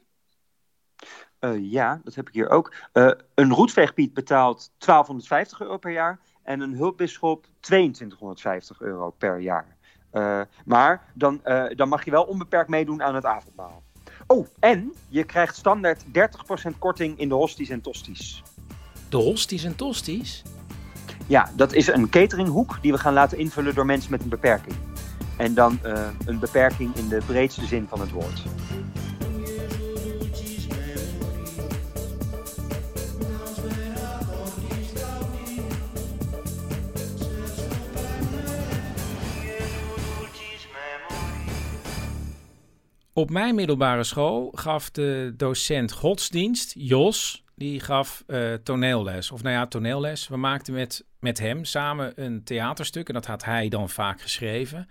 Uh, 1.41 1.71
ja, 1.71 2.01
dat 2.05 2.15
heb 2.15 2.29
ik 2.29 2.35
hier 2.35 2.51
ook. 2.51 2.75
Uh, 2.93 3.11
een 3.35 3.53
roetveegpiet 3.53 4.15
betaalt 4.15 4.71
1250 4.79 5.61
euro 5.61 5.77
per 5.77 5.93
jaar 5.93 6.19
en 6.43 6.61
een 6.61 6.75
hulpbisschop 6.75 7.47
2250 7.61 8.81
euro 8.81 9.11
per 9.11 9.39
jaar. 9.41 9.77
Uh, 10.13 10.41
maar 10.65 11.05
dan, 11.15 11.41
dan 11.77 11.89
mag 11.89 12.05
je 12.05 12.11
wel 12.11 12.23
onbeperkt 12.23 12.69
meedoen 12.69 13.03
aan 13.03 13.15
het 13.15 13.25
avondmaal. 13.25 13.83
Oh, 14.27 14.47
en 14.59 14.93
je 15.09 15.25
krijgt 15.25 15.57
standaard 15.57 16.05
30% 16.05 16.79
korting 16.79 17.19
in 17.19 17.29
de 17.29 17.35
hosties 17.35 17.69
en 17.69 17.81
tosties. 17.81 18.43
De 19.09 19.17
hosties 19.17 19.65
en 19.65 19.77
tosties? 19.77 20.43
Ja, 21.27 21.51
dat 21.57 21.73
is 21.73 21.87
een 21.87 22.09
cateringhoek 22.09 22.83
die 22.83 22.93
we 22.93 22.99
gaan 22.99 23.13
laten 23.13 23.39
invullen 23.39 23.75
door 23.75 23.87
mensen 23.87 24.11
met 24.11 24.23
een 24.23 24.29
beperking. 24.29 24.77
En 25.37 25.55
dan 25.55 25.79
een 26.25 26.39
beperking 26.39 26.95
in 26.95 27.09
de 27.09 27.21
breedste 27.27 27.67
zin 27.67 27.87
van 27.89 28.01
het 28.01 28.11
woord. 28.11 28.43
Op 43.19 43.31
mijn 43.31 43.55
middelbare 43.55 44.05
school 44.05 44.53
gaf 44.55 44.91
de 44.91 45.35
docent 45.37 45.93
godsdienst, 45.93 46.75
Jos, 46.77 47.45
die 47.55 47.81
gaf 47.81 48.25
uh, 48.27 48.55
toneelles. 48.55 49.31
Of 49.31 49.43
nou 49.43 49.55
ja, 49.55 49.67
toneelles. 49.67 50.29
We 50.29 50.37
maakten 50.37 50.75
met, 50.75 51.05
met 51.21 51.39
hem 51.39 51.65
samen 51.65 52.25
een 52.25 52.45
theaterstuk 52.45 53.09
en 53.09 53.15
dat 53.15 53.27
had 53.27 53.45
hij 53.45 53.69
dan 53.69 53.89
vaak 53.89 54.21
geschreven. 54.21 54.89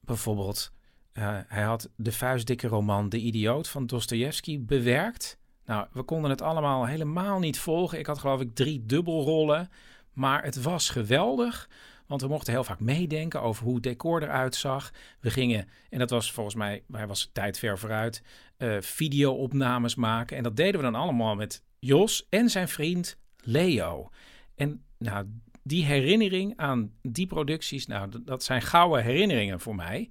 Bijvoorbeeld, 0.00 0.72
uh, 1.14 1.38
hij 1.46 1.62
had 1.62 1.88
de 1.96 2.12
vuistdikke 2.12 2.66
roman 2.66 3.08
De 3.08 3.18
Idioot 3.18 3.68
van 3.68 3.86
Dostoevsky 3.86 4.64
bewerkt. 4.64 5.38
Nou, 5.64 5.86
we 5.92 6.02
konden 6.02 6.30
het 6.30 6.42
allemaal 6.42 6.86
helemaal 6.86 7.38
niet 7.38 7.58
volgen. 7.58 7.98
Ik 7.98 8.06
had 8.06 8.18
geloof 8.18 8.40
ik 8.40 8.54
drie 8.54 8.86
dubbelrollen. 8.86 9.70
Maar 10.12 10.42
het 10.44 10.62
was 10.62 10.88
geweldig. 10.88 11.68
Want 12.10 12.22
we 12.22 12.28
mochten 12.28 12.52
heel 12.52 12.64
vaak 12.64 12.80
meedenken 12.80 13.42
over 13.42 13.64
hoe 13.64 13.74
het 13.74 13.82
decor 13.82 14.22
eruit 14.22 14.54
zag. 14.54 14.90
We 15.20 15.30
gingen, 15.30 15.68
en 15.90 15.98
dat 15.98 16.10
was 16.10 16.32
volgens 16.32 16.56
mij, 16.56 16.82
hij 16.92 17.06
was 17.06 17.30
tijd 17.32 17.58
ver 17.58 17.78
vooruit, 17.78 18.22
uh, 18.58 18.76
video-opnames 18.80 19.94
maken. 19.94 20.36
En 20.36 20.42
dat 20.42 20.56
deden 20.56 20.76
we 20.76 20.90
dan 20.90 20.94
allemaal 20.94 21.34
met 21.34 21.62
Jos 21.78 22.26
en 22.28 22.50
zijn 22.50 22.68
vriend 22.68 23.16
Leo. 23.36 24.10
En 24.54 24.82
nou, 24.98 25.26
die 25.62 25.84
herinnering 25.84 26.52
aan 26.56 26.92
die 27.02 27.26
producties, 27.26 27.86
nou, 27.86 28.22
dat 28.24 28.44
zijn 28.44 28.62
gouden 28.62 29.04
herinneringen 29.04 29.60
voor 29.60 29.74
mij. 29.74 30.10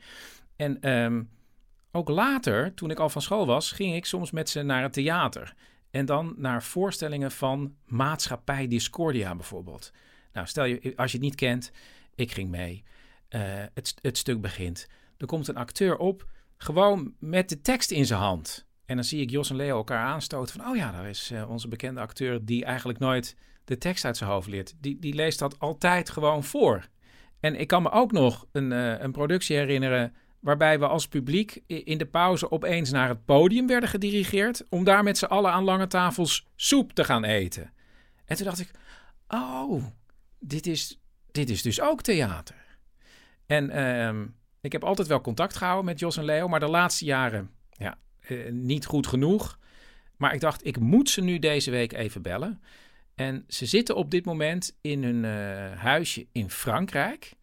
En 0.55 0.89
um, 0.93 1.29
ook 1.91 2.09
later, 2.09 2.73
toen 2.73 2.91
ik 2.91 2.99
al 2.99 3.09
van 3.09 3.21
school 3.21 3.45
was, 3.45 3.71
ging 3.71 3.95
ik 3.95 4.05
soms 4.05 4.31
met 4.31 4.49
ze 4.49 4.61
naar 4.61 4.81
het 4.81 4.93
theater. 4.93 5.53
En 5.91 6.05
dan 6.05 6.33
naar 6.37 6.63
voorstellingen 6.63 7.31
van 7.31 7.75
Maatschappij 7.85 8.67
Discordia 8.67 9.35
bijvoorbeeld. 9.35 9.91
Nou, 10.33 10.47
stel 10.47 10.65
je, 10.65 10.93
als 10.95 11.11
je 11.11 11.17
het 11.17 11.25
niet 11.25 11.35
kent, 11.35 11.71
ik 12.15 12.31
ging 12.31 12.49
mee. 12.49 12.83
Uh, 13.29 13.41
het, 13.73 13.95
het 14.01 14.17
stuk 14.17 14.41
begint. 14.41 14.87
Er 15.17 15.27
komt 15.27 15.47
een 15.47 15.55
acteur 15.55 15.97
op, 15.97 16.27
gewoon 16.57 17.13
met 17.19 17.49
de 17.49 17.61
tekst 17.61 17.91
in 17.91 18.05
zijn 18.05 18.19
hand. 18.19 18.67
En 18.85 18.95
dan 18.95 19.03
zie 19.03 19.21
ik 19.21 19.29
Jos 19.29 19.49
en 19.49 19.55
Leo 19.55 19.77
elkaar 19.77 20.05
aanstoten 20.05 20.55
van... 20.55 20.71
oh 20.71 20.75
ja, 20.75 20.91
daar 20.91 21.09
is 21.09 21.31
uh, 21.31 21.49
onze 21.49 21.67
bekende 21.67 21.99
acteur 21.99 22.45
die 22.45 22.65
eigenlijk 22.65 22.99
nooit 22.99 23.35
de 23.65 23.77
tekst 23.77 24.05
uit 24.05 24.17
zijn 24.17 24.29
hoofd 24.29 24.47
leert. 24.47 24.73
Die, 24.79 24.99
die 24.99 25.13
leest 25.13 25.39
dat 25.39 25.59
altijd 25.59 26.09
gewoon 26.09 26.43
voor. 26.43 26.87
En 27.39 27.59
ik 27.59 27.67
kan 27.67 27.83
me 27.83 27.91
ook 27.91 28.11
nog 28.11 28.47
een, 28.51 28.71
uh, 28.71 28.99
een 28.99 29.11
productie 29.11 29.57
herinneren... 29.57 30.15
waarbij 30.39 30.79
we 30.79 30.87
als 30.87 31.07
publiek 31.07 31.61
in 31.67 31.97
de 31.97 32.05
pauze 32.05 32.51
opeens 32.51 32.91
naar 32.91 33.07
het 33.07 33.25
podium 33.25 33.67
werden 33.67 33.89
gedirigeerd... 33.89 34.65
om 34.69 34.83
daar 34.83 35.03
met 35.03 35.17
z'n 35.17 35.25
allen 35.25 35.51
aan 35.51 35.63
lange 35.63 35.87
tafels 35.87 36.47
soep 36.55 36.93
te 36.93 37.03
gaan 37.03 37.23
eten. 37.23 37.73
En 38.25 38.35
toen 38.35 38.45
dacht 38.45 38.59
ik, 38.59 38.71
oh, 39.27 39.83
dit 40.39 40.67
is, 40.67 40.99
dit 41.31 41.49
is 41.49 41.61
dus 41.61 41.81
ook 41.81 42.01
theater. 42.01 42.55
En 43.45 43.77
uh, 43.77 44.25
ik 44.61 44.71
heb 44.71 44.83
altijd 44.83 45.07
wel 45.07 45.21
contact 45.21 45.55
gehouden 45.55 45.85
met 45.85 45.99
Jos 45.99 46.17
en 46.17 46.25
Leo, 46.25 46.47
maar 46.47 46.59
de 46.59 46.69
laatste 46.69 47.05
jaren 47.05 47.49
ja, 47.71 47.97
uh, 48.29 48.51
niet 48.51 48.85
goed 48.85 49.07
genoeg. 49.07 49.59
Maar 50.17 50.33
ik 50.33 50.39
dacht, 50.39 50.65
ik 50.65 50.79
moet 50.79 51.09
ze 51.09 51.21
nu 51.21 51.39
deze 51.39 51.71
week 51.71 51.93
even 51.93 52.21
bellen. 52.21 52.61
En 53.15 53.43
ze 53.47 53.65
zitten 53.65 53.95
op 53.95 54.11
dit 54.11 54.25
moment 54.25 54.77
in 54.81 55.03
hun 55.03 55.23
uh, 55.23 55.79
huisje 55.79 56.27
in 56.31 56.49
Frankrijk. 56.49 57.33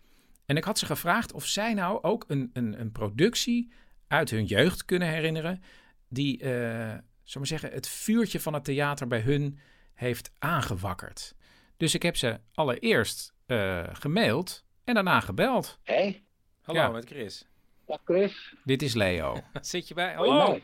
En 0.46 0.56
ik 0.56 0.64
had 0.64 0.78
ze 0.78 0.86
gevraagd 0.86 1.32
of 1.32 1.46
zij 1.46 1.74
nou 1.74 2.02
ook 2.02 2.24
een, 2.28 2.50
een, 2.52 2.80
een 2.80 2.92
productie 2.92 3.72
uit 4.06 4.30
hun 4.30 4.44
jeugd 4.44 4.84
kunnen 4.84 5.08
herinneren. 5.08 5.62
Die, 6.08 6.42
uh, 6.42 6.94
zal 7.22 7.40
maar 7.40 7.46
zeggen, 7.46 7.72
het 7.72 7.88
vuurtje 7.88 8.40
van 8.40 8.54
het 8.54 8.64
theater 8.64 9.06
bij 9.06 9.20
hun 9.20 9.58
heeft 9.94 10.32
aangewakkerd. 10.38 11.34
Dus 11.76 11.94
ik 11.94 12.02
heb 12.02 12.16
ze 12.16 12.40
allereerst 12.54 13.34
uh, 13.46 13.84
gemaild 13.92 14.64
en 14.84 14.94
daarna 14.94 15.20
gebeld. 15.20 15.78
Hé? 15.82 15.94
Hey. 15.94 16.24
Hallo, 16.62 16.80
ja. 16.80 16.88
met 16.88 17.06
Chris. 17.06 17.46
Dag 17.86 18.00
Chris. 18.04 18.54
Dit 18.64 18.82
is 18.82 18.94
Leo. 18.94 19.40
Zit 19.60 19.88
je 19.88 19.94
bij? 19.94 20.14
Hallo. 20.14 20.60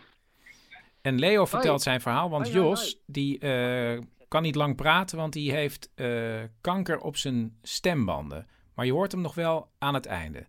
En 1.01 1.19
Leo 1.19 1.45
vertelt 1.45 1.67
hoi. 1.67 1.81
zijn 1.81 2.01
verhaal, 2.01 2.31
want 2.31 2.47
hoi, 2.47 2.59
Jos, 2.59 2.81
hoi. 2.81 2.95
die 3.07 3.45
uh, 3.45 4.01
kan 4.29 4.43
niet 4.43 4.55
lang 4.55 4.77
praten, 4.77 5.19
want 5.19 5.33
die 5.33 5.53
heeft 5.53 5.91
uh, 5.95 6.41
kanker 6.61 6.99
op 6.99 7.17
zijn 7.17 7.59
stembanden. 7.63 8.47
Maar 8.75 8.87
je 8.87 8.93
hoort 8.93 9.13
hem 9.13 9.21
nog 9.21 9.35
wel 9.35 9.71
aan 9.79 9.95
het 9.95 10.07
einde. 10.07 10.47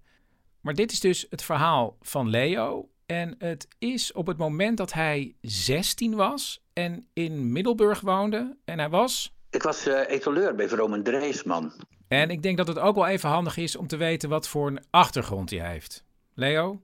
Maar 0.62 0.74
dit 0.74 0.92
is 0.92 1.00
dus 1.00 1.26
het 1.30 1.44
verhaal 1.44 1.98
van 2.02 2.30
Leo. 2.30 2.90
En 3.06 3.36
het 3.38 3.68
is 3.80 4.12
op 4.12 4.28
het 4.28 4.38
moment 4.38 4.78
dat 4.78 4.94
hij 4.94 5.36
16 5.42 6.16
was 6.16 6.64
en 6.74 7.08
in 7.14 7.52
Middelburg 7.52 8.00
woonde. 8.02 8.58
En 8.66 8.80
hij 8.80 8.90
was 8.90 9.36
ik 9.54 9.64
was 9.64 9.88
uh, 9.88 10.10
etaleur 10.10 10.56
bij 10.56 10.70
Vromen 10.70 11.04
Dreesman. 11.04 11.74
En 12.08 12.30
ik 12.30 12.42
denk 12.42 12.58
dat 12.58 12.68
het 12.68 12.80
ook 12.80 12.96
wel 12.96 13.08
even 13.08 13.30
handig 13.30 13.58
is 13.58 13.76
om 13.76 13.88
te 13.88 13.98
weten 13.98 14.30
wat 14.30 14.48
voor 14.48 14.68
een 14.68 14.84
achtergrond 14.90 15.50
hij 15.50 15.70
heeft. 15.70 16.04
Leo? 16.34 16.82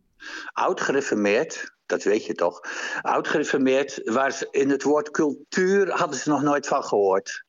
Oud 0.53 0.81
gereformeerd, 0.81 1.73
dat 1.85 2.03
weet 2.03 2.25
je 2.25 2.33
toch. 2.33 2.61
Oud 3.01 3.27
gereformeerd, 3.27 4.01
waar 4.03 4.31
ze 4.31 4.47
in 4.51 4.69
het 4.69 4.83
woord 4.83 5.11
cultuur 5.11 5.91
hadden 5.91 6.19
ze 6.19 6.29
nog 6.29 6.41
nooit 6.41 6.67
van 6.67 6.83
gehoord. 6.83 7.43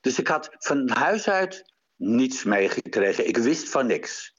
Dus 0.00 0.18
ik 0.18 0.28
had 0.28 0.50
van 0.58 0.90
huis 0.90 1.28
uit 1.28 1.72
niets 1.96 2.44
meegekregen. 2.44 3.28
Ik 3.28 3.36
wist 3.36 3.68
van 3.68 3.86
niks. 3.86 4.34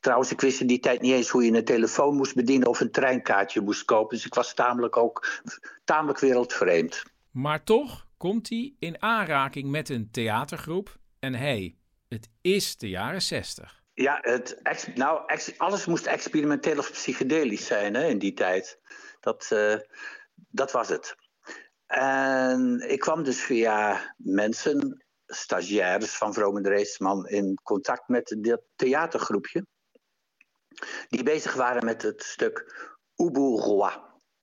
Trouwens, 0.00 0.32
ik 0.32 0.40
wist 0.40 0.60
in 0.60 0.66
die 0.66 0.80
tijd 0.80 1.00
niet 1.00 1.12
eens 1.12 1.28
hoe 1.28 1.44
je 1.44 1.52
een 1.52 1.64
telefoon 1.64 2.16
moest 2.16 2.34
bedienen 2.34 2.68
of 2.68 2.80
een 2.80 2.90
treinkaartje 2.90 3.60
moest 3.60 3.84
kopen. 3.84 4.16
Dus 4.16 4.26
ik 4.26 4.34
was 4.34 4.54
tamelijk 4.54 4.96
ook 4.96 5.42
tamelijk 5.84 6.18
wereldvreemd. 6.18 7.02
Maar 7.30 7.64
toch 7.64 8.06
komt 8.18 8.48
hij 8.48 8.74
in 8.78 9.02
aanraking 9.02 9.70
met 9.70 9.88
een 9.88 10.10
theatergroep. 10.10 10.98
En 11.18 11.34
hey, 11.34 11.76
het 12.08 12.28
is 12.40 12.76
de 12.76 12.88
jaren 12.88 13.22
zestig. 13.22 13.82
Ja, 13.94 14.18
het, 14.20 14.90
nou, 14.94 15.38
alles 15.56 15.86
moest 15.86 16.06
experimenteel 16.06 16.78
of 16.78 16.92
psychedelisch 16.92 17.66
zijn 17.66 17.94
hè, 17.94 18.06
in 18.06 18.18
die 18.18 18.32
tijd. 18.32 18.78
Dat, 19.20 19.50
uh, 19.52 19.76
dat 20.34 20.72
was 20.72 20.88
het. 20.88 21.14
En 21.86 22.90
ik 22.90 23.00
kwam 23.00 23.22
dus 23.22 23.40
via 23.40 24.14
mensen, 24.16 25.04
stagiaires 25.26 26.16
van 26.16 26.34
Vroom 26.34 26.62
de 26.62 26.68
Reesman, 26.68 27.28
in 27.28 27.58
contact 27.62 28.08
met 28.08 28.36
dit 28.38 28.60
theatergroepje. 28.76 29.66
Die 31.08 31.22
bezig 31.22 31.54
waren 31.54 31.84
met 31.84 32.02
het 32.02 32.22
stuk 32.22 32.74
Ubu 33.16 33.40
Roi. 33.40 33.92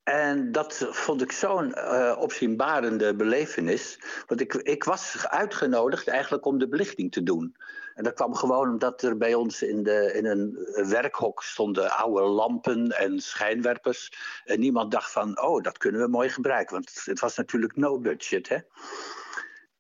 En 0.06 0.52
dat 0.52 0.88
vond 0.90 1.22
ik 1.22 1.32
zo'n 1.32 1.74
uh, 1.78 2.16
opzienbarende 2.20 3.16
belevenis. 3.16 4.00
Want 4.28 4.42
ik, 4.42 4.54
ik 4.54 4.84
was 4.84 5.28
uitgenodigd 5.28 6.08
eigenlijk 6.08 6.46
om 6.46 6.58
de 6.58 6.68
belichting 6.68 7.12
te 7.12 7.24
doen. 7.24 7.56
En 7.96 8.04
dat 8.04 8.14
kwam 8.14 8.36
gewoon 8.36 8.70
omdat 8.70 9.02
er 9.02 9.18
bij 9.18 9.34
ons 9.34 9.62
in, 9.62 9.84
de, 9.84 10.14
in 10.14 10.26
een 10.26 10.58
werkhok 10.88 11.44
stonden 11.44 11.98
oude 11.98 12.22
lampen 12.22 12.90
en 12.92 13.20
schijnwerpers. 13.20 14.12
En 14.44 14.60
niemand 14.60 14.92
dacht 14.92 15.12
van, 15.12 15.42
oh, 15.42 15.64
dat 15.64 15.78
kunnen 15.78 16.02
we 16.02 16.08
mooi 16.08 16.30
gebruiken. 16.30 16.76
Want 16.76 17.02
het 17.06 17.20
was 17.20 17.36
natuurlijk 17.36 17.76
no 17.76 18.00
budget, 18.00 18.50
hè. 18.50 18.58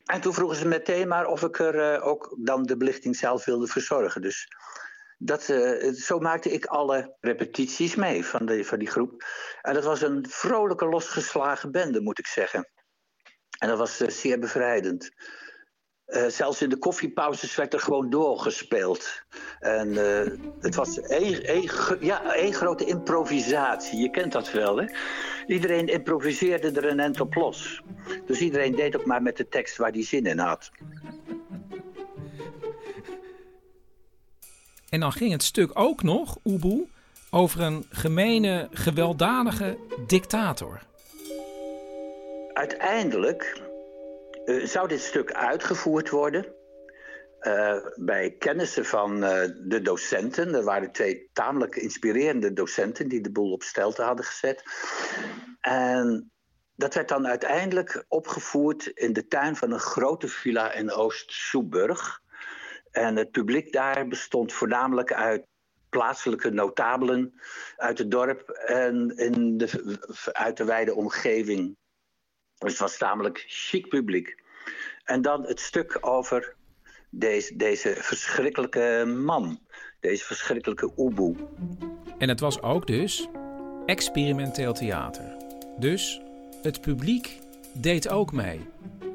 En 0.05 0.21
toen 0.21 0.33
vroegen 0.33 0.57
ze 0.57 0.67
meteen 0.67 1.07
maar 1.07 1.25
of 1.25 1.43
ik 1.43 1.59
er 1.59 1.95
uh, 1.95 2.07
ook 2.07 2.35
dan 2.37 2.63
de 2.63 2.77
belichting 2.77 3.15
zelf 3.15 3.45
wilde 3.45 3.67
verzorgen. 3.67 4.21
Dus 4.21 4.47
dat, 5.25 5.49
uh, 5.49 5.93
zo 5.93 6.19
maakte 6.19 6.51
ik 6.51 6.65
alle 6.65 7.15
repetities 7.19 7.95
mee 7.95 8.25
van, 8.25 8.45
de, 8.45 8.63
van 8.63 8.79
die 8.79 8.87
groep. 8.87 9.23
En 9.61 9.73
dat 9.73 9.83
was 9.83 10.01
een 10.01 10.25
vrolijke, 10.29 10.85
losgeslagen 10.85 11.71
bende, 11.71 12.01
moet 12.01 12.19
ik 12.19 12.27
zeggen. 12.27 12.69
En 13.59 13.67
dat 13.67 13.77
was 13.77 14.01
uh, 14.01 14.09
zeer 14.09 14.39
bevrijdend. 14.39 15.11
Uh, 16.07 16.27
zelfs 16.27 16.61
in 16.61 16.69
de 16.69 16.77
koffiepauzes 16.77 17.55
werd 17.55 17.73
er 17.73 17.79
gewoon 17.79 18.09
doorgespeeld. 18.09 19.23
En 19.59 19.95
het 20.59 20.75
was 20.75 20.99
één, 20.99 21.61
ja, 21.99 22.21
grote 22.51 22.85
improvisatie. 22.85 23.99
Je 23.99 24.09
kent 24.09 24.31
dat 24.31 24.51
wel, 24.51 24.77
hè? 24.77 24.85
Iedereen 25.47 25.87
improviseerde 25.87 26.71
er 26.71 26.85
een 26.85 26.99
end 26.99 27.19
op 27.19 27.35
los. 27.35 27.81
Dus 28.25 28.39
iedereen 28.39 28.75
deed 28.75 28.95
ook 28.95 29.05
maar 29.05 29.21
met 29.21 29.37
de 29.37 29.47
tekst 29.47 29.77
waar 29.77 29.91
hij 29.91 30.03
zin 30.03 30.25
in 30.25 30.39
had. 30.39 30.71
En 34.95 35.01
dan 35.01 35.11
ging 35.11 35.31
het 35.31 35.43
stuk 35.43 35.71
ook 35.73 36.03
nog, 36.03 36.37
Ubu, 36.43 36.87
over 37.31 37.61
een 37.61 37.85
gemene, 37.89 38.67
gewelddadige 38.71 39.77
dictator. 40.07 40.81
Uiteindelijk 42.53 43.61
uh, 44.45 44.65
zou 44.65 44.87
dit 44.87 45.01
stuk 45.01 45.31
uitgevoerd 45.31 46.09
worden 46.09 46.45
uh, 47.41 47.75
bij 47.95 48.35
kennissen 48.39 48.85
van 48.85 49.23
uh, 49.23 49.41
de 49.67 49.81
docenten. 49.81 50.53
Er 50.53 50.63
waren 50.63 50.91
twee 50.91 51.29
tamelijk 51.33 51.75
inspirerende 51.75 52.53
docenten 52.53 53.07
die 53.09 53.21
de 53.21 53.31
boel 53.31 53.51
op 53.51 53.63
stelte 53.63 54.01
hadden 54.01 54.25
gezet. 54.25 54.63
En 55.61 56.31
dat 56.75 56.93
werd 56.93 57.09
dan 57.09 57.27
uiteindelijk 57.27 58.05
opgevoerd 58.07 58.85
in 58.85 59.13
de 59.13 59.27
tuin 59.27 59.55
van 59.55 59.71
een 59.71 59.79
grote 59.79 60.27
villa 60.27 60.73
in 60.73 60.91
Oost-Soeburg. 60.91 62.23
En 62.95 63.15
het 63.15 63.31
publiek 63.31 63.71
daar 63.71 64.07
bestond 64.07 64.53
voornamelijk 64.53 65.13
uit 65.13 65.45
plaatselijke 65.89 66.49
notabelen 66.49 67.33
uit 67.77 67.97
het 67.97 68.11
dorp 68.11 68.49
en 68.49 69.17
in 69.17 69.57
de, 69.57 69.97
uit 70.31 70.57
de 70.57 70.63
wijde 70.63 70.93
omgeving. 70.95 71.77
Dus 72.57 72.71
het 72.71 72.79
was 72.79 72.97
tamelijk 72.97 73.43
chic 73.47 73.89
publiek. 73.89 74.43
En 75.03 75.21
dan 75.21 75.45
het 75.45 75.59
stuk 75.59 75.97
over 76.01 76.55
deze, 77.09 77.55
deze 77.55 77.95
verschrikkelijke 77.95 79.03
man, 79.05 79.59
deze 79.99 80.25
verschrikkelijke 80.25 80.91
Oeboe. 80.97 81.35
En 82.17 82.29
het 82.29 82.39
was 82.39 82.61
ook 82.61 82.87
dus 82.87 83.27
experimenteel 83.85 84.73
theater. 84.73 85.37
Dus 85.79 86.21
het 86.61 86.81
publiek 86.81 87.39
deed 87.73 88.09
ook 88.09 88.31
mee. 88.31 88.67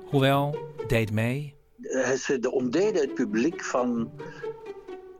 Hoewel, 0.04 0.58
deed 0.86 1.12
mee. 1.12 1.59
Eh, 1.82 2.10
ze 2.10 2.50
ontdeden 2.50 3.00
het 3.00 3.14
publiek 3.14 3.64
van 3.64 4.10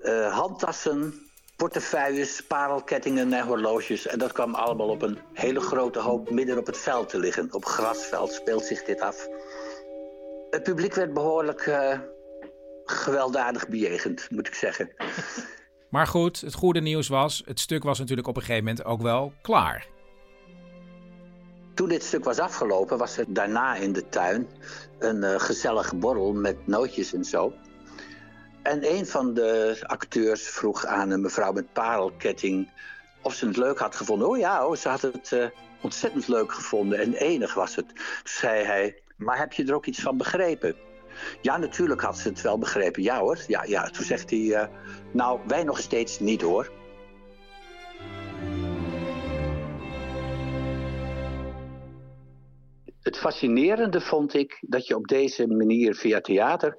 uh, 0.03 0.37
handtassen, 0.37 1.14
portefeuilles, 1.57 2.42
parelkettingen 2.46 3.33
en 3.33 3.46
horloges. 3.46 4.07
En 4.07 4.18
dat 4.18 4.33
kwam 4.33 4.55
allemaal 4.55 4.88
op 4.88 5.03
een 5.03 5.18
hele 5.33 5.61
grote 5.61 5.99
hoop 5.99 6.31
midden 6.31 6.59
op 6.59 6.66
het 6.66 6.79
veld 6.79 7.09
te 7.09 7.18
liggen. 7.18 7.53
Op 7.55 7.64
grasveld 7.64 8.33
speelt 8.33 8.64
zich 8.64 8.85
dit 8.85 9.01
af. 9.01 9.29
Het 10.51 10.62
publiek 10.62 10.94
werd 10.94 11.14
behoorlijk 11.14 11.66
uh, 11.66 11.99
gewelddadig 12.85 13.68
bejegend, 13.68 14.31
moet 14.31 14.46
ik 14.46 14.55
zeggen. 14.55 14.90
Maar 15.90 16.07
goed, 16.07 16.40
het 16.40 16.55
goede 16.55 16.81
nieuws 16.81 17.09
was, 17.09 17.42
het 17.46 17.61
stuk 17.61 17.83
was 17.83 17.99
natuurlijk 17.99 18.29
op 18.29 18.37
een 18.37 18.42
gegeven 18.42 18.64
moment 18.64 18.85
ook 18.85 19.03
wel 19.03 19.33
klaar. 19.42 19.87
Toen 21.81 21.88
dit 21.88 22.05
stuk 22.05 22.25
was 22.25 22.38
afgelopen, 22.38 22.99
was 22.99 23.16
er 23.16 23.25
daarna 23.29 23.75
in 23.75 23.93
de 23.93 24.09
tuin 24.09 24.49
een 24.99 25.16
uh, 25.16 25.40
gezellige 25.40 25.97
borrel 25.97 26.33
met 26.33 26.66
nootjes 26.66 27.12
en 27.12 27.25
zo. 27.25 27.53
En 28.62 28.95
een 28.95 29.07
van 29.07 29.35
de 29.35 29.77
acteurs 29.87 30.43
vroeg 30.49 30.87
aan 30.87 31.11
een 31.11 31.21
mevrouw 31.21 31.53
met 31.53 31.73
parelketting 31.73 32.71
of 33.23 33.35
ze 33.35 33.47
het 33.47 33.57
leuk 33.57 33.79
had 33.79 33.97
gevonden. 33.97 34.29
Oh 34.29 34.38
ja, 34.38 34.66
oh, 34.66 34.77
ze 34.77 34.88
had 34.88 35.01
het 35.01 35.31
uh, 35.31 35.45
ontzettend 35.81 36.29
leuk 36.29 36.53
gevonden 36.53 36.99
en 36.99 37.14
enig 37.14 37.55
was 37.55 37.77
het. 37.77 37.87
Zei 38.25 38.64
hij, 38.64 39.03
maar 39.16 39.38
heb 39.38 39.53
je 39.53 39.64
er 39.64 39.75
ook 39.75 39.87
iets 39.87 40.01
van 40.01 40.16
begrepen? 40.16 40.77
Ja, 41.43 41.57
natuurlijk 41.57 42.01
had 42.01 42.19
ze 42.19 42.29
het 42.29 42.40
wel 42.40 42.59
begrepen. 42.59 43.03
Ja 43.03 43.19
hoor. 43.19 43.38
Ja, 43.47 43.64
ja. 43.64 43.90
Toen 43.90 44.05
zegt 44.05 44.31
hij, 44.31 44.38
uh, 44.38 44.64
nou, 45.12 45.40
wij 45.47 45.64
nog 45.64 45.79
steeds 45.79 46.19
niet 46.19 46.43
hoor. 46.43 46.71
Het 53.11 53.18
fascinerende 53.18 54.01
vond 54.01 54.35
ik 54.35 54.59
dat 54.61 54.87
je 54.87 54.96
op 54.96 55.07
deze 55.07 55.46
manier 55.46 55.94
via 55.94 56.20
theater 56.20 56.77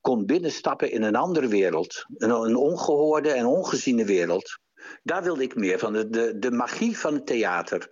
kon 0.00 0.26
binnenstappen 0.26 0.90
in 0.90 1.02
een 1.02 1.16
andere 1.16 1.48
wereld. 1.48 2.04
Een, 2.16 2.30
een 2.30 2.56
ongehoorde 2.56 3.30
en 3.30 3.46
ongeziene 3.46 4.04
wereld. 4.04 4.58
Daar 5.02 5.22
wilde 5.22 5.42
ik 5.42 5.54
meer 5.54 5.78
van, 5.78 5.92
de, 5.92 6.08
de, 6.08 6.38
de 6.38 6.50
magie 6.50 6.98
van 6.98 7.14
het 7.14 7.26
theater. 7.26 7.88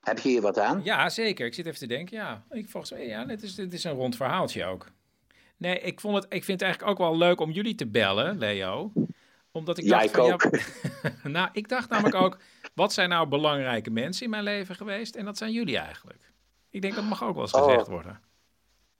Heb 0.00 0.18
je 0.18 0.28
hier 0.28 0.40
wat 0.40 0.58
aan? 0.58 0.80
Ja, 0.84 1.08
zeker. 1.08 1.46
Ik 1.46 1.54
zit 1.54 1.66
even 1.66 1.78
te 1.78 1.86
denken. 1.86 2.16
Ja, 2.16 2.44
ik 2.50 2.68
volgens 2.68 2.92
mij, 2.92 3.06
ja, 3.06 3.24
dit 3.24 3.42
is, 3.42 3.54
dit 3.54 3.72
is 3.72 3.84
een 3.84 3.92
rond 3.92 4.16
verhaaltje 4.16 4.64
ook. 4.64 4.86
Nee, 5.56 5.80
ik, 5.80 6.00
vond 6.00 6.14
het, 6.14 6.24
ik 6.24 6.44
vind 6.44 6.60
het 6.60 6.62
eigenlijk 6.62 6.90
ook 6.90 7.08
wel 7.08 7.18
leuk 7.18 7.40
om 7.40 7.50
jullie 7.50 7.74
te 7.74 7.86
bellen, 7.86 8.38
Leo. 8.38 8.92
Omdat 9.52 9.78
ik 9.78 9.84
ja, 9.84 9.90
dacht 9.90 10.04
ik 10.04 10.18
ook. 10.18 10.42
Ja, 11.22 11.28
nou, 11.38 11.48
ik 11.52 11.68
dacht 11.68 11.90
namelijk 11.90 12.14
ook, 12.14 12.38
wat 12.72 12.92
zijn 12.92 13.08
nou 13.08 13.28
belangrijke 13.28 13.90
mensen 13.90 14.24
in 14.24 14.30
mijn 14.30 14.42
leven 14.42 14.74
geweest? 14.74 15.16
En 15.16 15.24
dat 15.24 15.38
zijn 15.38 15.52
jullie 15.52 15.78
eigenlijk. 15.78 16.32
Ik 16.70 16.82
denk 16.82 16.94
dat 16.94 17.04
mag 17.04 17.22
ook 17.24 17.34
wel 17.34 17.42
eens 17.42 17.52
gezegd 17.52 17.86
oh. 17.86 17.88
worden. 17.88 18.20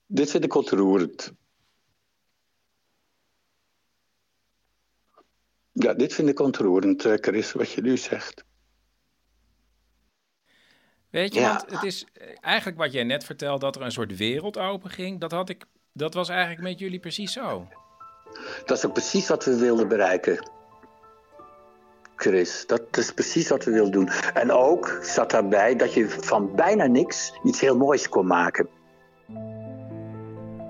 Dit 0.05 0.31
vind 0.31 0.43
ik 0.43 0.55
ontroerend. 0.55 1.33
Ja, 5.71 5.93
dit 5.93 6.13
vind 6.13 6.29
ik 6.29 6.39
ontroerend, 6.39 7.05
eh, 7.05 7.13
Chris, 7.15 7.51
wat 7.51 7.71
je 7.71 7.81
nu 7.81 7.97
zegt. 7.97 8.45
Weet 11.09 11.33
je, 11.33 11.39
Ja. 11.39 11.47
want 11.47 11.71
het 11.71 11.83
is 11.83 12.05
eh, 12.13 12.27
eigenlijk 12.41 12.77
wat 12.77 12.91
jij 12.91 13.03
net 13.03 13.23
vertelde, 13.23 13.59
dat 13.59 13.75
er 13.75 13.81
een 13.81 13.91
soort 13.91 14.17
wereld 14.17 14.57
open 14.57 14.89
ging. 14.89 15.19
Dat, 15.19 15.31
had 15.31 15.49
ik, 15.49 15.65
dat 15.91 16.13
was 16.13 16.29
eigenlijk 16.29 16.61
met 16.61 16.79
jullie 16.79 16.99
precies 16.99 17.33
zo. 17.33 17.67
Dat 18.65 18.77
is 18.77 18.85
ook 18.85 18.93
precies 18.93 19.27
wat 19.27 19.45
we 19.45 19.57
wilden 19.57 19.87
bereiken. 19.87 20.49
Chris, 22.23 22.63
dat 22.67 22.97
is 22.97 23.11
precies 23.11 23.49
wat 23.49 23.63
we 23.63 23.71
wilden 23.71 23.91
doen. 23.91 24.09
En 24.33 24.51
ook 24.51 24.99
zat 25.01 25.31
daarbij 25.31 25.75
dat 25.75 25.93
je 25.93 26.09
van 26.09 26.55
bijna 26.55 26.85
niks 26.85 27.33
iets 27.43 27.61
heel 27.61 27.77
moois 27.77 28.09
kon 28.09 28.27
maken. 28.27 28.67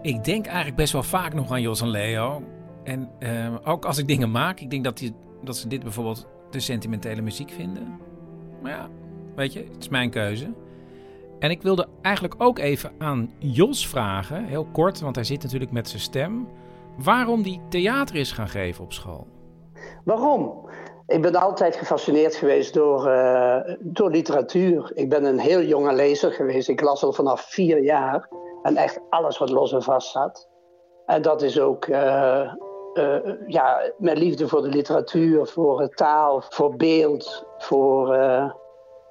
Ik 0.01 0.23
denk 0.23 0.45
eigenlijk 0.45 0.75
best 0.75 0.93
wel 0.93 1.03
vaak 1.03 1.33
nog 1.33 1.51
aan 1.51 1.61
Jos 1.61 1.81
en 1.81 1.89
Leo. 1.89 2.43
En 2.83 3.09
eh, 3.19 3.55
ook 3.63 3.85
als 3.85 3.97
ik 3.97 4.07
dingen 4.07 4.31
maak, 4.31 4.59
ik 4.59 4.69
denk 4.69 4.83
dat, 4.83 4.97
die, 4.97 5.15
dat 5.43 5.57
ze 5.57 5.67
dit 5.67 5.83
bijvoorbeeld 5.83 6.27
te 6.49 6.59
sentimentele 6.59 7.21
muziek 7.21 7.51
vinden. 7.51 7.99
Maar 8.61 8.71
ja, 8.71 8.89
weet 9.35 9.53
je, 9.53 9.59
het 9.59 9.79
is 9.79 9.89
mijn 9.89 10.09
keuze. 10.09 10.53
En 11.39 11.49
ik 11.49 11.61
wilde 11.61 11.87
eigenlijk 12.01 12.35
ook 12.37 12.59
even 12.59 12.91
aan 12.97 13.31
Jos 13.37 13.87
vragen, 13.87 14.45
heel 14.45 14.65
kort, 14.65 14.99
want 14.99 15.15
hij 15.15 15.25
zit 15.25 15.43
natuurlijk 15.43 15.71
met 15.71 15.89
zijn 15.89 16.01
stem. 16.01 16.47
Waarom 16.97 17.41
die 17.41 17.61
theater 17.69 18.15
is 18.15 18.31
gaan 18.31 18.49
geven 18.49 18.83
op 18.83 18.93
school? 18.93 19.27
Waarom? 20.03 20.69
Ik 21.07 21.21
ben 21.21 21.35
altijd 21.35 21.75
gefascineerd 21.75 22.35
geweest 22.35 22.73
door, 22.73 23.07
eh, 23.07 23.75
door 23.79 24.09
literatuur. 24.09 24.91
Ik 24.93 25.09
ben 25.09 25.23
een 25.23 25.39
heel 25.39 25.61
jonge 25.61 25.93
lezer 25.93 26.31
geweest. 26.31 26.69
Ik 26.69 26.81
las 26.81 27.03
al 27.03 27.13
vanaf 27.13 27.41
vier 27.41 27.83
jaar. 27.83 28.29
En 28.61 28.75
echt 28.75 28.99
alles 29.09 29.37
wat 29.37 29.49
los 29.49 29.71
en 29.71 29.83
vast 29.83 30.11
zat. 30.11 30.49
En 31.05 31.21
dat 31.21 31.41
is 31.41 31.59
ook 31.59 31.85
eh, 31.85 32.41
eh, 32.93 33.19
ja, 33.47 33.91
mijn 33.97 34.17
liefde 34.17 34.47
voor 34.47 34.61
de 34.61 34.69
literatuur, 34.69 35.47
voor 35.47 35.89
taal, 35.89 36.43
voor 36.49 36.75
beeld, 36.75 37.45
voor 37.57 38.07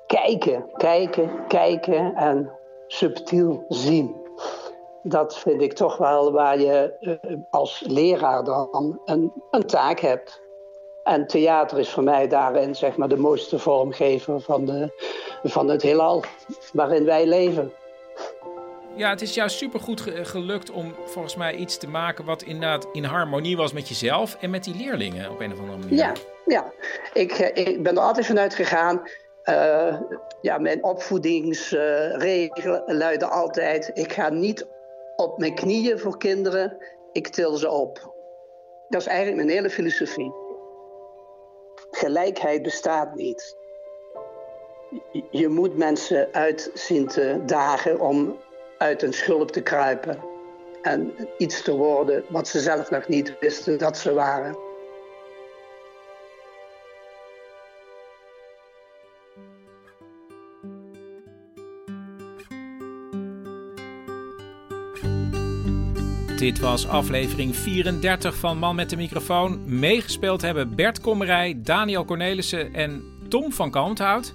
kijken, 0.06 0.70
kijken, 0.76 1.46
kijken 1.46 2.14
en 2.14 2.52
subtiel 2.86 3.64
zien. 3.68 4.16
Dat 5.02 5.38
vind 5.38 5.62
ik 5.62 5.72
toch 5.72 5.96
wel 5.96 6.32
waar 6.32 6.60
je 6.60 6.96
als 7.50 7.84
leraar 7.86 8.44
dan 8.44 9.00
een, 9.04 9.32
een 9.50 9.66
taak 9.66 10.00
hebt. 10.00 10.41
En 11.04 11.26
theater 11.26 11.78
is 11.78 11.88
voor 11.90 12.02
mij 12.02 12.28
daarin 12.28 12.74
zeg 12.74 12.96
maar, 12.96 13.08
de 13.08 13.16
mooiste 13.16 13.58
vormgever 13.58 14.40
van, 14.40 14.64
de, 14.64 14.90
van 15.42 15.68
het 15.68 15.82
heelal 15.82 16.24
waarin 16.72 17.04
wij 17.04 17.26
leven. 17.26 17.72
Ja, 18.96 19.10
het 19.10 19.22
is 19.22 19.34
jou 19.34 19.48
supergoed 19.48 20.00
ge- 20.00 20.24
gelukt 20.24 20.70
om 20.70 20.94
volgens 21.04 21.36
mij 21.36 21.54
iets 21.54 21.76
te 21.76 21.88
maken 21.88 22.24
wat 22.24 22.42
inderdaad 22.42 22.86
in 22.92 23.04
harmonie 23.04 23.56
was 23.56 23.72
met 23.72 23.88
jezelf 23.88 24.36
en 24.40 24.50
met 24.50 24.64
die 24.64 24.74
leerlingen 24.76 25.30
op 25.30 25.40
een 25.40 25.52
of 25.52 25.58
andere 25.58 25.78
manier. 25.78 25.96
Ja, 25.98 26.12
ja. 26.46 26.72
Ik, 27.12 27.32
eh, 27.32 27.66
ik 27.66 27.82
ben 27.82 27.96
er 27.96 28.02
altijd 28.02 28.26
vanuit 28.26 28.54
gegaan. 28.54 29.02
eh, 29.42 29.96
ja, 30.40 30.58
mijn 30.58 30.84
opvoedingsregel 30.84 32.82
luidde 32.86 33.26
altijd: 33.26 33.90
ik 33.94 34.12
ga 34.12 34.28
niet 34.28 34.66
op 35.16 35.38
mijn 35.38 35.54
knieën 35.54 35.98
voor 35.98 36.18
kinderen, 36.18 36.76
ik 37.12 37.28
til 37.28 37.56
ze 37.56 37.70
op. 37.70 38.10
Dat 38.88 39.00
is 39.00 39.06
eigenlijk 39.06 39.36
mijn 39.36 39.56
hele 39.56 39.70
filosofie. 39.70 40.32
Gelijkheid 41.94 42.62
bestaat 42.62 43.14
niet. 43.14 43.56
Je- 45.30 45.48
moet 45.48 45.76
mensen 45.76 46.28
uit 46.32 46.70
zien 46.74 47.06
te 47.06 47.42
dagen 47.46 48.00
om 48.00 48.38
uit 48.78 49.02
een 49.02 49.12
schulp 49.12 49.50
te 49.50 49.62
kruipen. 49.62 50.18
En 50.82 51.14
iets 51.38 51.62
te 51.62 51.76
worden 51.76 52.24
wat 52.28 52.48
ze 52.48 52.60
zelf 52.60 52.90
nog 52.90 53.08
niet 53.08 53.38
wisten 53.40 53.78
dat 53.78 53.96
ze 53.96 54.12
waren. 54.12 54.56
Dit 66.42 66.60
was 66.60 66.88
aflevering 66.88 67.56
34 67.56 68.36
van 68.36 68.58
Man 68.58 68.74
met 68.74 68.90
de 68.90 68.96
microfoon. 68.96 69.78
Meegespeeld 69.78 70.42
hebben 70.42 70.74
Bert 70.74 71.00
Kommerij, 71.00 71.60
Daniel 71.62 72.04
Cornelissen 72.04 72.74
en 72.74 73.02
Tom 73.28 73.52
van 73.52 73.70
Kalmthout. 73.70 74.34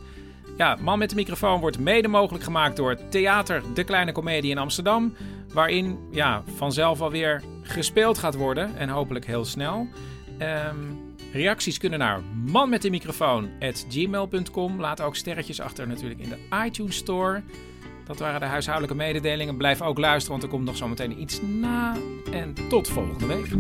Ja, 0.58 0.78
Man 0.82 1.00
met 1.00 1.10
de 1.10 1.16
microfoon 1.16 1.60
wordt 1.60 1.80
mede 1.80 2.08
mogelijk 2.08 2.44
gemaakt 2.44 2.78
door 2.78 2.98
Theater 3.10 3.62
De 3.74 3.84
Kleine 3.84 4.12
Comedie 4.12 4.52
in 4.52 4.58
Amsterdam. 4.58 5.16
Waarin 5.54 5.98
ja, 6.12 6.44
vanzelf 6.56 7.02
alweer 7.02 7.44
gespeeld 7.62 8.18
gaat 8.18 8.36
worden 8.36 8.78
en 8.78 8.90
hopelijk 8.90 9.26
heel 9.26 9.46
snel. 9.46 9.88
Ehm, 10.38 10.78
reacties 11.32 11.78
kunnen 11.78 12.00
naar 12.00 12.22
manmetdemicrofoon.gmail.com. 12.46 14.80
Laat 14.80 15.02
ook 15.02 15.16
sterretjes 15.16 15.62
achter 15.62 15.88
natuurlijk 15.88 16.20
in 16.20 16.30
de 16.30 16.38
iTunes 16.66 16.96
Store. 16.96 17.44
Dat 18.08 18.20
waren 18.20 18.40
de 18.40 18.46
huishoudelijke 18.46 18.98
mededelingen. 18.98 19.58
Blijf 19.58 19.82
ook 19.82 19.98
luisteren, 19.98 20.32
want 20.32 20.44
er 20.44 20.50
komt 20.50 20.66
nog 20.66 20.78
zometeen 20.78 21.22
iets 21.22 21.42
na. 21.42 21.96
En 22.32 22.54
tot 22.70 22.88
volgende 22.88 23.26
week. 23.26 23.56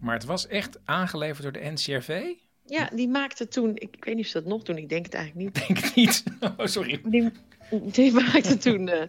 Maar 0.00 0.14
het 0.14 0.24
was 0.24 0.46
echt 0.46 0.78
aangeleverd 0.84 1.42
door 1.42 1.52
de 1.52 1.70
NCRV. 1.70 2.22
Ja, 2.64 2.90
die 2.94 3.08
maakte 3.08 3.48
toen, 3.48 3.70
ik, 3.74 3.96
ik 3.96 4.04
weet 4.04 4.14
niet 4.14 4.24
of 4.24 4.30
ze 4.30 4.38
dat 4.38 4.48
nog 4.48 4.62
doen, 4.62 4.76
ik 4.76 4.88
denk 4.88 5.04
het 5.04 5.14
eigenlijk 5.14 5.44
niet. 5.44 5.66
Denk 5.66 5.84
het 5.84 5.94
niet. 5.94 6.24
Oh, 6.56 6.66
sorry. 6.66 7.00
Die, 7.04 7.30
die 7.70 8.12
maakte 8.12 8.56
toen, 8.56 8.88
eh, 8.88 9.02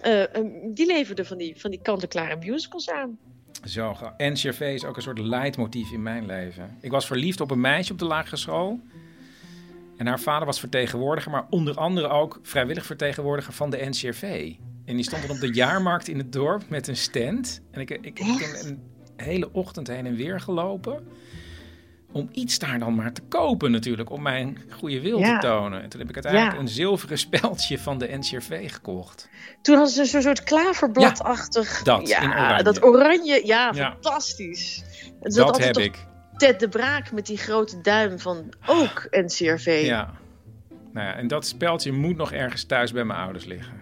eh, 0.00 0.36
eh, 0.36 0.44
die 0.64 0.86
leverde 0.86 1.24
van 1.24 1.38
die, 1.38 1.60
van 1.60 1.70
die 1.70 1.80
kant-en-klare 1.82 2.36
musicals 2.36 2.90
aan. 2.90 3.18
Zo, 3.64 3.94
Gervais 4.16 4.74
is 4.74 4.84
ook 4.84 4.96
een 4.96 5.02
soort 5.02 5.18
leidmotief 5.18 5.92
in 5.92 6.02
mijn 6.02 6.26
leven. 6.26 6.76
Ik 6.80 6.90
was 6.90 7.06
verliefd 7.06 7.40
op 7.40 7.50
een 7.50 7.60
meisje 7.60 7.92
op 7.92 7.98
de 7.98 8.04
lagere 8.04 8.36
school. 8.36 8.80
En 9.96 10.06
haar 10.06 10.20
vader 10.20 10.46
was 10.46 10.60
vertegenwoordiger, 10.60 11.30
maar 11.30 11.46
onder 11.50 11.76
andere 11.76 12.08
ook 12.08 12.38
vrijwillig 12.42 12.86
vertegenwoordiger 12.86 13.52
van 13.52 13.70
de 13.70 13.86
NCRV. 13.88 14.52
En 14.84 14.94
die 14.96 15.04
stond 15.04 15.22
dan 15.26 15.30
op 15.36 15.40
de 15.40 15.52
jaarmarkt 15.52 16.08
in 16.08 16.18
het 16.18 16.32
dorp 16.32 16.62
met 16.68 16.88
een 16.88 16.96
stand. 16.96 17.60
En 17.70 17.80
ik, 17.80 17.90
ik, 17.90 18.04
ik 18.04 18.18
heb 18.18 18.62
een 18.64 18.82
hele 19.16 19.52
ochtend 19.52 19.86
heen 19.88 20.06
en 20.06 20.14
weer 20.14 20.40
gelopen. 20.40 21.06
Om 22.12 22.28
iets 22.32 22.58
daar 22.58 22.78
dan 22.78 22.94
maar 22.94 23.12
te 23.12 23.20
kopen 23.28 23.70
natuurlijk, 23.70 24.10
om 24.10 24.22
mijn 24.22 24.58
goede 24.70 25.00
wil 25.00 25.18
Ja. 25.18 25.38
te 25.38 25.46
tonen. 25.46 25.82
En 25.82 25.88
toen 25.88 26.00
heb 26.00 26.08
ik 26.08 26.14
uiteindelijk 26.14 26.54
Ja. 26.54 26.60
een 26.60 26.68
zilveren 26.68 27.18
speldje 27.18 27.78
van 27.78 27.98
de 27.98 28.08
NCRV 28.18 28.72
gekocht. 28.72 29.28
Toen 29.62 29.74
hadden 29.76 29.94
ze 29.94 30.04
zo'n 30.04 30.22
soort 30.22 30.42
klaverbladachtig. 30.42 31.82
dat, 31.82 32.08
ja, 32.08 32.20
in 32.20 32.30
oranje. 32.30 32.62
dat 32.62 32.82
oranje, 32.82 33.46
ja, 33.46 33.74
fantastisch. 33.74 34.84
Dat 35.20 35.58
heb 35.58 35.76
ik. 35.78 36.06
Ted 36.36 36.60
de 36.60 36.68
Braak 36.68 37.12
met 37.12 37.26
die 37.26 37.36
grote 37.36 37.80
duim 37.80 38.18
van 38.18 38.52
ook 38.66 39.06
NCRV. 39.10 39.82
Ja. 39.84 40.10
Nou 40.92 41.06
ja, 41.06 41.14
en 41.16 41.28
dat 41.28 41.46
speldje 41.46 41.92
moet 41.92 42.16
nog 42.16 42.32
ergens 42.32 42.64
thuis 42.64 42.92
bij 42.92 43.04
mijn 43.04 43.18
ouders 43.18 43.44
liggen. 43.44 43.72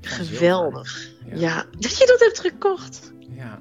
Geweldig. 0.00 1.10
Ja. 1.34 1.64
dat 1.78 1.98
je 1.98 2.06
dat 2.06 2.20
hebt 2.20 2.40
gekocht. 2.40 3.12
Ja. 3.28 3.58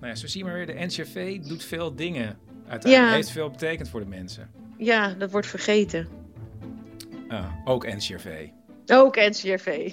Nou 0.00 0.06
ja, 0.06 0.14
zo 0.14 0.26
zie 0.26 0.38
je 0.38 0.44
maar 0.50 0.54
weer, 0.54 0.66
de 0.66 0.84
NCRV 0.86 1.40
doet 1.40 1.64
veel 1.64 1.94
dingen. 1.94 2.38
Uiteindelijk 2.68 3.10
Ja. 3.10 3.16
heeft 3.16 3.30
veel 3.30 3.50
betekend 3.50 3.88
voor 3.88 4.00
de 4.00 4.06
mensen. 4.06 4.50
Ja, 4.78 5.08
dat 5.18 5.30
wordt 5.30 5.46
vergeten. 5.46 6.08
Ah, 7.28 7.52
ook 7.64 7.86
NCRV. 7.86 8.48
Ook 8.86 9.16
NCRV. 9.16 9.92